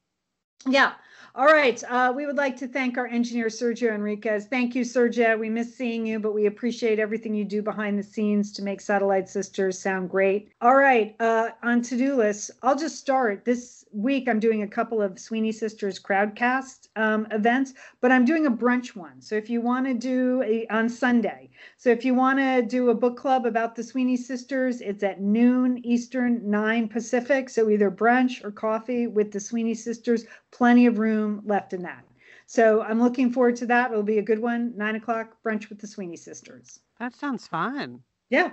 [0.68, 0.94] Yeah.
[1.38, 1.84] All right.
[1.90, 4.46] Uh, we would like to thank our engineer, Sergio Enriquez.
[4.46, 5.38] Thank you, Sergio.
[5.38, 8.80] We miss seeing you, but we appreciate everything you do behind the scenes to make
[8.80, 10.54] Satellite Sisters sound great.
[10.62, 11.14] All right.
[11.20, 13.44] Uh, on to do list, I'll just start.
[13.44, 18.46] This week, I'm doing a couple of Sweeney Sisters crowdcast um, events, but I'm doing
[18.46, 19.20] a brunch one.
[19.20, 22.92] So if you want to do a, on Sunday, so if you want to do
[22.92, 27.50] a book club about the Sweeney Sisters, it's at noon Eastern, 9 Pacific.
[27.50, 30.24] So either brunch or coffee with the Sweeney Sisters
[30.56, 32.06] plenty of room left in that.
[32.46, 33.92] So I'm looking forward to that.
[33.92, 34.74] It'll be a good one.
[34.78, 36.80] Nine o'clock brunch with the Sweeney sisters.
[37.00, 38.02] That sounds fun.
[38.30, 38.52] Yeah.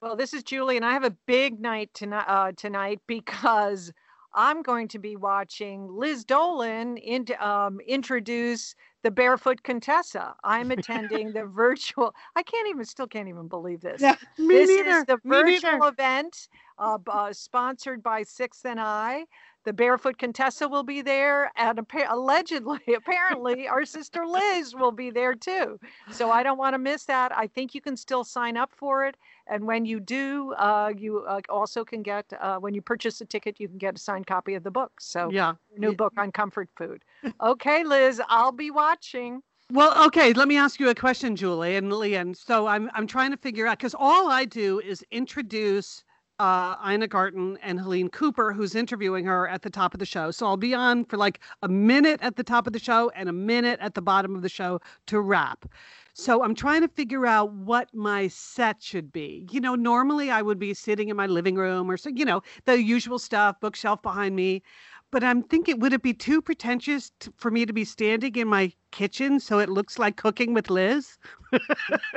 [0.00, 3.92] Well, this is Julie, and I have a big night tonight, uh, tonight because
[4.34, 10.34] I'm going to be watching Liz Dolan in, um, introduce the Barefoot Contessa.
[10.42, 12.14] I'm attending the virtual.
[12.34, 14.02] I can't even, still can't even believe this.
[14.02, 14.16] Yeah.
[14.36, 14.98] Me this neither.
[14.98, 16.48] is the virtual event
[16.78, 19.24] uh, uh, sponsored by Sixth and I.
[19.64, 25.10] The Barefoot Contessa will be there, and appa- allegedly, apparently, our sister Liz will be
[25.10, 25.78] there too.
[26.10, 27.36] So I don't want to miss that.
[27.36, 31.24] I think you can still sign up for it, and when you do, uh, you
[31.26, 34.26] uh, also can get uh, when you purchase a ticket, you can get a signed
[34.26, 34.92] copy of the book.
[35.00, 35.54] So Yeah.
[35.78, 37.02] new Y- book on comfort food.
[37.42, 39.42] Okay, Liz, I'll be watching.
[39.72, 40.34] Well, okay.
[40.34, 42.34] Let me ask you a question, Julie and Lian.
[42.34, 46.03] So I'm I'm trying to figure out because all I do is introduce
[46.38, 50.30] uh, Ina Garten and Helene Cooper, who's interviewing her at the top of the show.
[50.30, 53.28] So I'll be on for like a minute at the top of the show and
[53.28, 55.64] a minute at the bottom of the show to wrap.
[56.12, 59.46] So I'm trying to figure out what my set should be.
[59.50, 62.42] You know, normally I would be sitting in my living room or so, you know,
[62.64, 64.62] the usual stuff, bookshelf behind me.
[65.10, 68.48] But I'm thinking, would it be too pretentious t- for me to be standing in
[68.48, 71.18] my kitchen so it looks like cooking with Liz?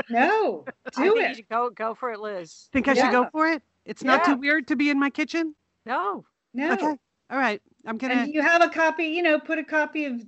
[0.09, 0.65] No,
[0.95, 1.35] I do think you it.
[1.35, 2.69] should go go for it, Liz.
[2.71, 3.61] Think I should go for it?
[3.87, 5.55] It's not too weird to be in my kitchen?
[5.85, 6.25] No.
[6.53, 6.73] No.
[6.73, 6.85] Okay.
[7.29, 7.61] All right.
[7.85, 8.13] I'm gonna.
[8.15, 10.21] And you have a copy, you know, put a copy of,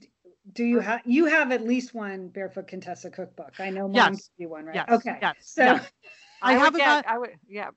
[0.53, 3.59] do you have, you have at least one Barefoot Contessa cookbook.
[3.59, 4.29] I know mom Yes.
[4.37, 4.75] gave you one, right?
[4.75, 4.89] Yes.
[4.89, 5.17] Okay.
[5.21, 5.35] Yes.
[5.41, 5.91] So, yes.
[6.41, 7.31] I, would have get- about I would.
[7.47, 7.69] Yeah.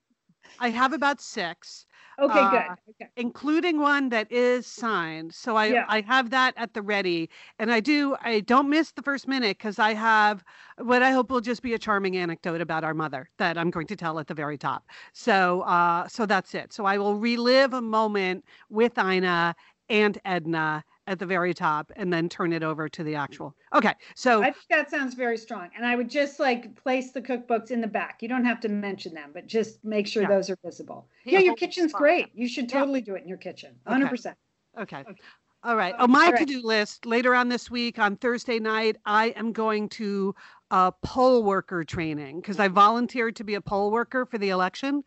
[0.59, 1.85] I have about six,
[2.19, 2.77] okay, Uh, good.
[2.91, 3.11] Okay.
[3.15, 5.33] including one that is signed.
[5.33, 5.85] So I Yeah.
[5.87, 7.29] I have that at the ready,
[7.59, 10.43] and I do I don't miss the first minute because I have
[10.77, 13.87] what I hope will just be a charming anecdote about our mother that I'm going
[13.87, 14.87] to tell at the very top.
[15.13, 16.73] So uh so that's it.
[16.73, 19.55] So I will relive a moment with Ina
[19.89, 23.55] and Edna at the very top and then turn it over to the actual.
[23.73, 25.69] Okay, so I think that sounds very strong.
[25.75, 28.21] And I would just like place the cookbooks in the back.
[28.21, 30.29] You don't have to mention them, but just make sure Yeah.
[30.29, 31.09] those are visible.
[31.25, 32.01] Yeah, Yeah, your kitchen's spot.
[32.01, 32.31] great.
[32.33, 32.79] You should Yeah.
[32.79, 33.75] totally do it in your kitchen.
[33.85, 34.37] 100%.
[34.79, 35.01] Okay.
[35.01, 35.21] Okay.
[35.65, 35.95] All right.
[35.97, 36.37] Oh, my right.
[36.39, 40.35] to-do list later on this week on Thursday night, I am going to
[40.71, 45.03] uh, poll worker training because I volunteered to be a poll worker for the election.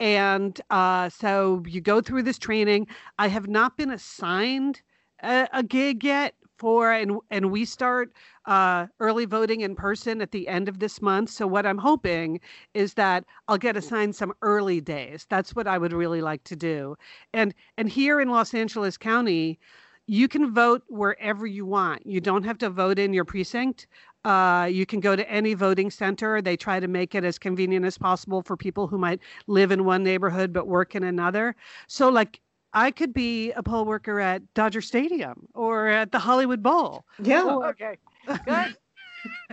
[0.00, 2.88] And uh, so you go through this training.
[3.18, 4.82] I have not been assigned
[5.22, 8.12] a, a gig yet for, and, and we start
[8.44, 11.30] uh, early voting in person at the end of this month.
[11.30, 12.38] So what I'm hoping
[12.74, 15.26] is that I'll get assigned some early days.
[15.30, 16.96] That's what I would really like to do.
[17.32, 19.58] And and here in Los Angeles County,
[20.06, 22.04] you can vote wherever you want.
[22.04, 23.86] You don't have to vote in your precinct.
[24.24, 26.42] Uh, you can go to any voting center.
[26.42, 29.84] They try to make it as convenient as possible for people who might live in
[29.84, 31.56] one neighborhood but work in another.
[31.86, 32.40] So, like,
[32.72, 37.04] I could be a poll worker at Dodger Stadium or at the Hollywood Bowl.
[37.22, 37.42] Yeah.
[37.46, 37.96] Oh, okay.
[38.44, 38.76] Good.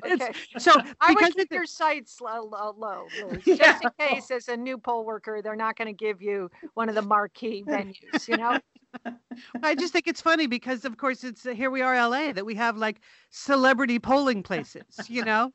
[0.06, 0.32] Okay.
[0.58, 3.56] So, I would because keep your sights low, low, low Liz, Yeah.
[3.56, 6.88] just in case, as a new poll worker, they're not going to give you one
[6.88, 8.30] of the marquee venues.
[8.30, 8.60] You know,
[9.64, 12.46] I just think it's funny because, of course, it's uh, here we are, LA, that
[12.46, 15.52] we have like celebrity polling places, you know?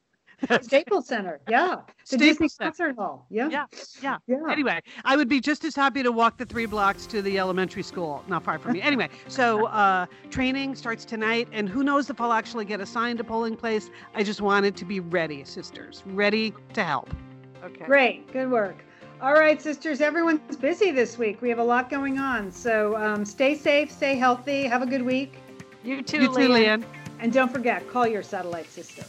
[0.63, 1.41] Staples Center.
[1.49, 1.77] Yeah.
[1.87, 2.71] The Staples Disney Center.
[2.71, 3.27] Concert Hall.
[3.31, 3.49] Yeah.
[3.49, 3.67] Yeah,
[4.03, 4.19] yeah.
[4.27, 4.51] Yeah.
[4.51, 7.83] Anyway, I would be just as happy to walk the three blocks to the elementary
[7.83, 8.83] school, not far from me.
[8.83, 13.25] Anyway, so uh, training starts tonight, and who knows if I'll actually get assigned a
[13.25, 13.91] polling place.
[14.15, 17.11] I just wanted to be ready, sisters, ready to help.
[17.65, 17.85] okay.
[17.85, 18.33] Great.
[18.33, 18.77] Good work.
[19.21, 21.41] All right, sisters, everyone's busy this week.
[21.41, 22.51] We have a lot going on.
[22.51, 25.35] So um, stay safe, stay healthy, have a good week.
[25.85, 26.81] You too, you too, Lian.
[26.81, 26.85] Lian.
[27.21, 29.05] And don't forget, call your satellite sister.